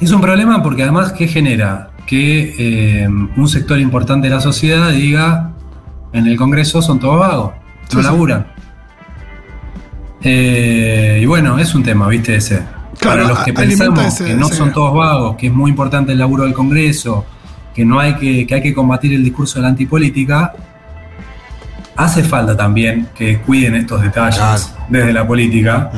Es 0.00 0.10
un 0.12 0.20
problema 0.20 0.62
porque 0.62 0.82
además, 0.82 1.12
¿qué 1.12 1.26
genera? 1.28 1.90
Que 2.06 2.54
eh, 3.02 3.08
un 3.08 3.48
sector 3.48 3.78
importante 3.80 4.28
de 4.28 4.34
la 4.34 4.40
sociedad 4.40 4.90
diga, 4.90 5.52
en 6.12 6.26
el 6.26 6.36
Congreso 6.36 6.80
son 6.82 6.98
todos 7.00 7.18
vagos, 7.18 7.52
no 7.92 8.00
sí. 8.00 8.06
laburan. 8.06 8.46
Eh, 10.22 11.20
y 11.22 11.26
bueno, 11.26 11.58
es 11.58 11.74
un 11.74 11.82
tema, 11.82 12.08
¿viste? 12.08 12.34
Ese. 12.36 12.62
Claro, 12.98 13.22
Para 13.22 13.28
los 13.34 13.38
que 13.44 13.52
pensamos 13.52 14.04
ese- 14.04 14.24
que 14.24 14.34
no 14.34 14.46
ese- 14.46 14.56
son 14.56 14.72
todos 14.72 14.92
vagos, 14.94 15.36
que 15.36 15.46
es 15.46 15.52
muy 15.52 15.70
importante 15.70 16.12
el 16.12 16.18
laburo 16.18 16.44
del 16.44 16.54
Congreso, 16.54 17.24
que 17.74 17.84
no 17.84 18.00
hay 18.00 18.14
que, 18.16 18.44
que 18.46 18.54
hay 18.56 18.62
que 18.62 18.74
combatir 18.74 19.12
el 19.12 19.22
discurso 19.22 19.56
de 19.56 19.62
la 19.62 19.68
antipolítica, 19.68 20.52
hace 21.94 22.24
falta 22.24 22.56
también 22.56 23.08
que 23.16 23.38
cuiden 23.40 23.74
estos 23.76 24.02
detalles 24.02 24.36
Claro. 24.38 24.62
desde 24.88 25.12
la 25.12 25.26
política, 25.26 25.90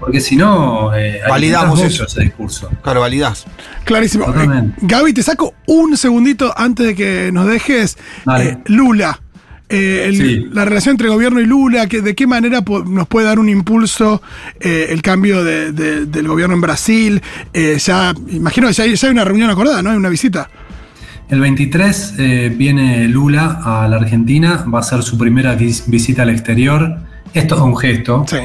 porque 0.00 0.20
si 0.20 0.36
no, 0.36 0.94
eh, 0.94 1.20
Validamos 1.28 1.78
eso. 1.80 1.88
mucho 1.88 2.04
ese 2.06 2.22
discurso. 2.22 2.70
Claro, 2.82 3.00
validás. 3.00 3.44
Clarísimo. 3.84 4.26
Eh, 4.34 4.70
Gaby, 4.82 5.12
te 5.12 5.22
saco 5.22 5.54
un 5.66 5.96
segundito 5.98 6.52
antes 6.56 6.86
de 6.86 6.94
que 6.94 7.30
nos 7.32 7.46
dejes. 7.46 7.98
Dale. 8.24 8.44
Eh, 8.48 8.58
Lula. 8.66 9.20
Eh, 9.68 10.04
el- 10.08 10.16
Sí. 10.16 10.46
la 10.52 10.64
relación 10.64 10.92
entre 10.94 11.08
gobierno 11.08 11.40
y 11.40 11.46
Lula, 11.46 11.86
que, 11.88 12.00
de 12.02 12.14
qué 12.14 12.26
manera 12.26 12.62
nos 12.86 13.06
puede 13.08 13.26
dar 13.26 13.38
un 13.38 13.48
impulso 13.48 14.20
eh, 14.60 14.86
el 14.90 15.00
cambio 15.02 15.42
de- 15.42 15.72
de- 15.72 16.06
del 16.06 16.28
gobierno 16.28 16.54
en 16.54 16.60
Brasil. 16.60 17.22
Eh, 17.52 17.78
ya, 17.78 18.12
imagino 18.30 18.66
que 18.68 18.72
ya 18.74 18.84
hay, 18.84 18.94
ya 18.94 19.08
hay 19.08 19.12
una 19.12 19.24
reunión 19.24 19.50
acordada, 19.50 19.82
¿no? 19.82 19.90
Hay 19.90 19.96
una 19.96 20.08
visita. 20.10 20.48
El 21.30 21.40
23 21.40 22.14
eh, 22.18 22.54
viene 22.54 23.08
Lula 23.08 23.60
a 23.64 23.88
la 23.88 23.96
Argentina, 23.96 24.64
va 24.72 24.80
a 24.80 24.82
ser 24.82 25.02
su 25.02 25.16
primera 25.16 25.54
vis- 25.54 25.84
visita 25.86 26.22
al 26.22 26.30
exterior. 26.30 26.98
Esto 27.32 27.54
es 27.54 27.60
un 27.62 27.76
gesto. 27.76 28.24
Sí. 28.28 28.36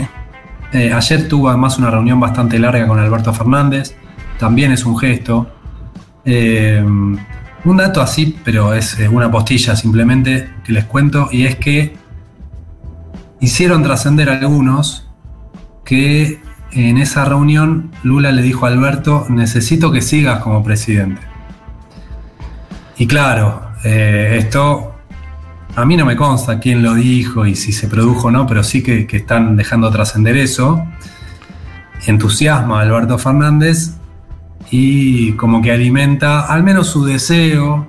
Ayer 0.71 1.27
tuvo 1.27 1.49
además 1.49 1.77
una 1.77 1.91
reunión 1.91 2.19
bastante 2.19 2.57
larga 2.59 2.87
con 2.87 2.97
Alberto 2.99 3.33
Fernández, 3.33 3.95
también 4.39 4.71
es 4.71 4.85
un 4.85 4.97
gesto. 4.97 5.49
Un 7.65 7.77
dato 7.77 8.01
así, 8.01 8.37
pero 8.43 8.73
es 8.73 8.97
una 9.11 9.29
postilla 9.29 9.75
simplemente 9.75 10.49
que 10.63 10.71
les 10.71 10.85
cuento, 10.85 11.29
y 11.31 11.45
es 11.45 11.55
que 11.57 11.93
hicieron 13.41 13.83
trascender 13.83 14.29
algunos 14.29 15.09
que 15.83 16.41
en 16.71 16.97
esa 16.97 17.25
reunión 17.25 17.91
Lula 18.03 18.31
le 18.31 18.41
dijo 18.41 18.65
a 18.65 18.69
Alberto, 18.69 19.25
necesito 19.29 19.91
que 19.91 20.01
sigas 20.01 20.39
como 20.39 20.63
presidente. 20.63 21.21
Y 22.97 23.07
claro, 23.07 23.71
eh, 23.83 24.37
esto 24.39 24.95
a 25.75 25.85
mí 25.85 25.97
no 25.97 26.05
me 26.05 26.15
consta 26.15 26.59
quién 26.59 26.83
lo 26.83 26.93
dijo 26.93 27.45
y 27.45 27.55
si 27.55 27.71
se 27.71 27.87
produjo 27.87 28.27
o 28.27 28.31
no, 28.31 28.45
pero 28.45 28.63
sí 28.63 28.83
que, 28.83 29.07
que 29.07 29.17
están 29.17 29.55
dejando 29.55 29.89
trascender 29.89 30.37
eso. 30.37 30.85
Entusiasma 32.05 32.79
a 32.79 32.81
Alberto 32.83 33.17
Fernández 33.17 33.98
y 34.71 35.33
como 35.33 35.61
que 35.61 35.71
alimenta 35.71 36.41
al 36.41 36.63
menos 36.63 36.87
su 36.87 37.05
deseo 37.05 37.87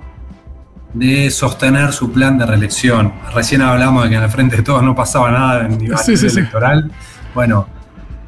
de 0.95 1.31
sostener 1.31 1.93
su 1.93 2.11
plan 2.11 2.39
de 2.39 2.47
reelección. 2.47 3.13
Recién 3.35 3.63
hablamos 3.63 4.05
de 4.05 4.11
que 4.11 4.17
en 4.17 4.23
el 4.23 4.31
frente 4.31 4.57
de 4.57 4.63
todos 4.63 4.83
no 4.83 4.95
pasaba 4.95 5.31
nada 5.31 5.67
en 5.67 5.79
Sí, 6.05 6.17
sí, 6.17 6.31
sí. 6.31 6.39
electoral. 6.39 6.91
Bueno, 7.35 7.67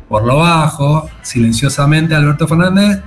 por 0.08 0.24
lo 0.24 0.38
bajo, 0.38 1.08
silenciosamente 1.22 2.14
Alberto 2.14 2.46
Fernández 2.46 3.00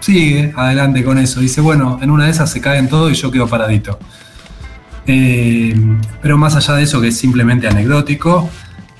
sigue 0.00 0.52
adelante 0.56 1.02
con 1.04 1.18
eso. 1.18 1.40
Dice, 1.40 1.60
bueno, 1.60 1.98
en 2.02 2.10
una 2.10 2.26
de 2.26 2.30
esas 2.30 2.50
se 2.50 2.60
caen 2.60 2.88
todo 2.88 3.10
y 3.10 3.14
yo 3.14 3.30
quedo 3.30 3.46
paradito. 3.46 3.98
Eh, 5.06 5.74
pero 6.20 6.38
más 6.38 6.54
allá 6.54 6.74
de 6.74 6.84
eso, 6.84 7.00
que 7.00 7.08
es 7.08 7.16
simplemente 7.16 7.66
anecdótico, 7.66 8.48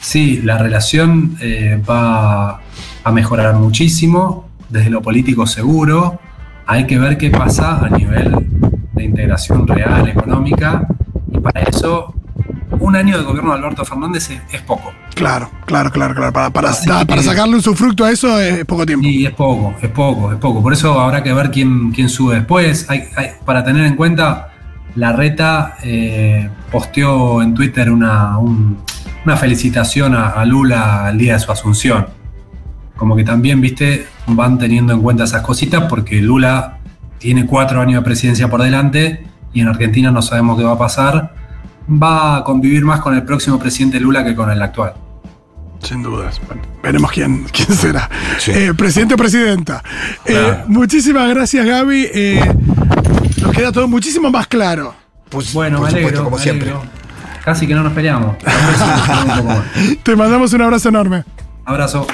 sí, 0.00 0.40
la 0.42 0.58
relación 0.58 1.36
eh, 1.40 1.80
va 1.88 2.60
a 3.04 3.12
mejorar 3.12 3.54
muchísimo, 3.54 4.48
desde 4.72 4.90
lo 4.90 5.02
político 5.02 5.46
seguro. 5.46 6.18
Hay 6.66 6.86
que 6.86 6.98
ver 6.98 7.18
qué 7.18 7.30
pasa 7.30 7.78
a 7.84 7.88
nivel 7.90 8.34
de 8.92 9.04
integración 9.04 9.66
real, 9.66 10.08
económica, 10.08 10.86
y 11.32 11.38
para 11.38 11.60
eso 11.62 12.14
un 12.78 12.96
año 12.96 13.18
de 13.18 13.24
gobierno 13.24 13.52
de 13.52 13.58
Alberto 13.58 13.84
Fernández 13.84 14.30
es, 14.30 14.40
es 14.52 14.62
poco. 14.62 14.92
Claro, 15.14 15.50
claro, 15.66 15.90
claro, 15.90 16.14
claro. 16.14 16.32
Para, 16.32 16.50
para, 16.50 16.70
da- 16.70 17.22
sacarle 17.22 17.54
un 17.56 17.62
sufructo 17.62 18.04
a 18.04 18.10
eso 18.10 18.40
es 18.40 18.64
poco 18.64 18.86
tiempo. 18.86 19.06
Y 19.06 19.26
es 19.26 19.32
poco, 19.34 19.74
es 19.82 19.88
poco, 19.90 20.32
es 20.32 20.38
poco. 20.38 20.62
Por 20.62 20.72
eso 20.72 20.98
habrá 21.00 21.22
que 21.22 21.32
ver 21.32 21.50
quién, 21.50 21.92
quién 21.92 22.08
sube 22.08 22.36
después. 22.36 22.86
Hay, 22.88 23.04
hay- 23.16 23.30
para 23.44 23.62
tener 23.62 23.84
en 23.86 23.94
cuenta, 23.94 24.48
la 24.96 25.12
reta 25.12 25.76
eh, 25.82 26.48
posteó 26.72 27.42
en 27.42 27.54
Twitter 27.54 27.90
una, 27.90 28.38
un- 28.38 28.78
una 29.24 29.36
felicitación 29.36 30.14
a, 30.14 30.28
a 30.30 30.44
Lula 30.44 31.06
al 31.06 31.18
día 31.18 31.34
de 31.34 31.38
su 31.40 31.52
asunción. 31.52 32.06
Como 33.02 33.16
que 33.16 33.24
también, 33.24 33.60
viste, 33.60 34.06
van 34.28 34.58
teniendo 34.58 34.92
en 34.92 35.02
cuenta 35.02 35.24
esas 35.24 35.42
cositas 35.42 35.86
porque 35.88 36.22
Lula 36.22 36.78
tiene 37.18 37.46
cuatro 37.46 37.80
años 37.80 38.00
de 38.00 38.04
presidencia 38.04 38.48
por 38.48 38.62
delante 38.62 39.26
y 39.52 39.60
en 39.60 39.66
Argentina 39.66 40.12
no 40.12 40.22
sabemos 40.22 40.56
qué 40.56 40.62
va 40.62 40.74
a 40.74 40.78
pasar. 40.78 41.34
Va 41.90 42.36
a 42.36 42.44
convivir 42.44 42.84
más 42.84 43.00
con 43.00 43.12
el 43.16 43.24
próximo 43.24 43.58
presidente 43.58 43.98
Lula 43.98 44.24
que 44.24 44.36
con 44.36 44.52
el 44.52 44.62
actual. 44.62 44.92
Sin 45.80 46.04
dudas. 46.04 46.40
Bueno, 46.46 46.62
veremos 46.80 47.10
quién, 47.10 47.42
quién 47.52 47.76
será. 47.76 48.08
Eh, 48.46 48.72
presidente 48.78 49.14
o 49.14 49.16
presidenta. 49.16 49.82
Eh, 50.24 50.58
muchísimas 50.68 51.28
gracias, 51.28 51.66
Gaby. 51.66 52.06
Eh, 52.14 52.54
nos 53.42 53.50
queda 53.50 53.72
todo 53.72 53.88
muchísimo 53.88 54.30
más 54.30 54.46
claro. 54.46 54.94
Pues, 55.28 55.52
Bueno, 55.52 55.78
por 55.78 55.86
me 55.86 55.90
supuesto, 55.90 56.08
alegro, 56.08 56.24
como 56.26 56.36
me 56.36 56.42
siempre. 56.44 56.70
alegro. 56.70 56.88
Casi 57.44 57.66
que 57.66 57.74
no 57.74 57.82
nos 57.82 57.94
peleamos. 57.94 58.36
Te 60.04 60.14
mandamos 60.14 60.52
un 60.52 60.62
abrazo 60.62 60.88
enorme. 60.88 61.24
Abrazo. 61.64 62.06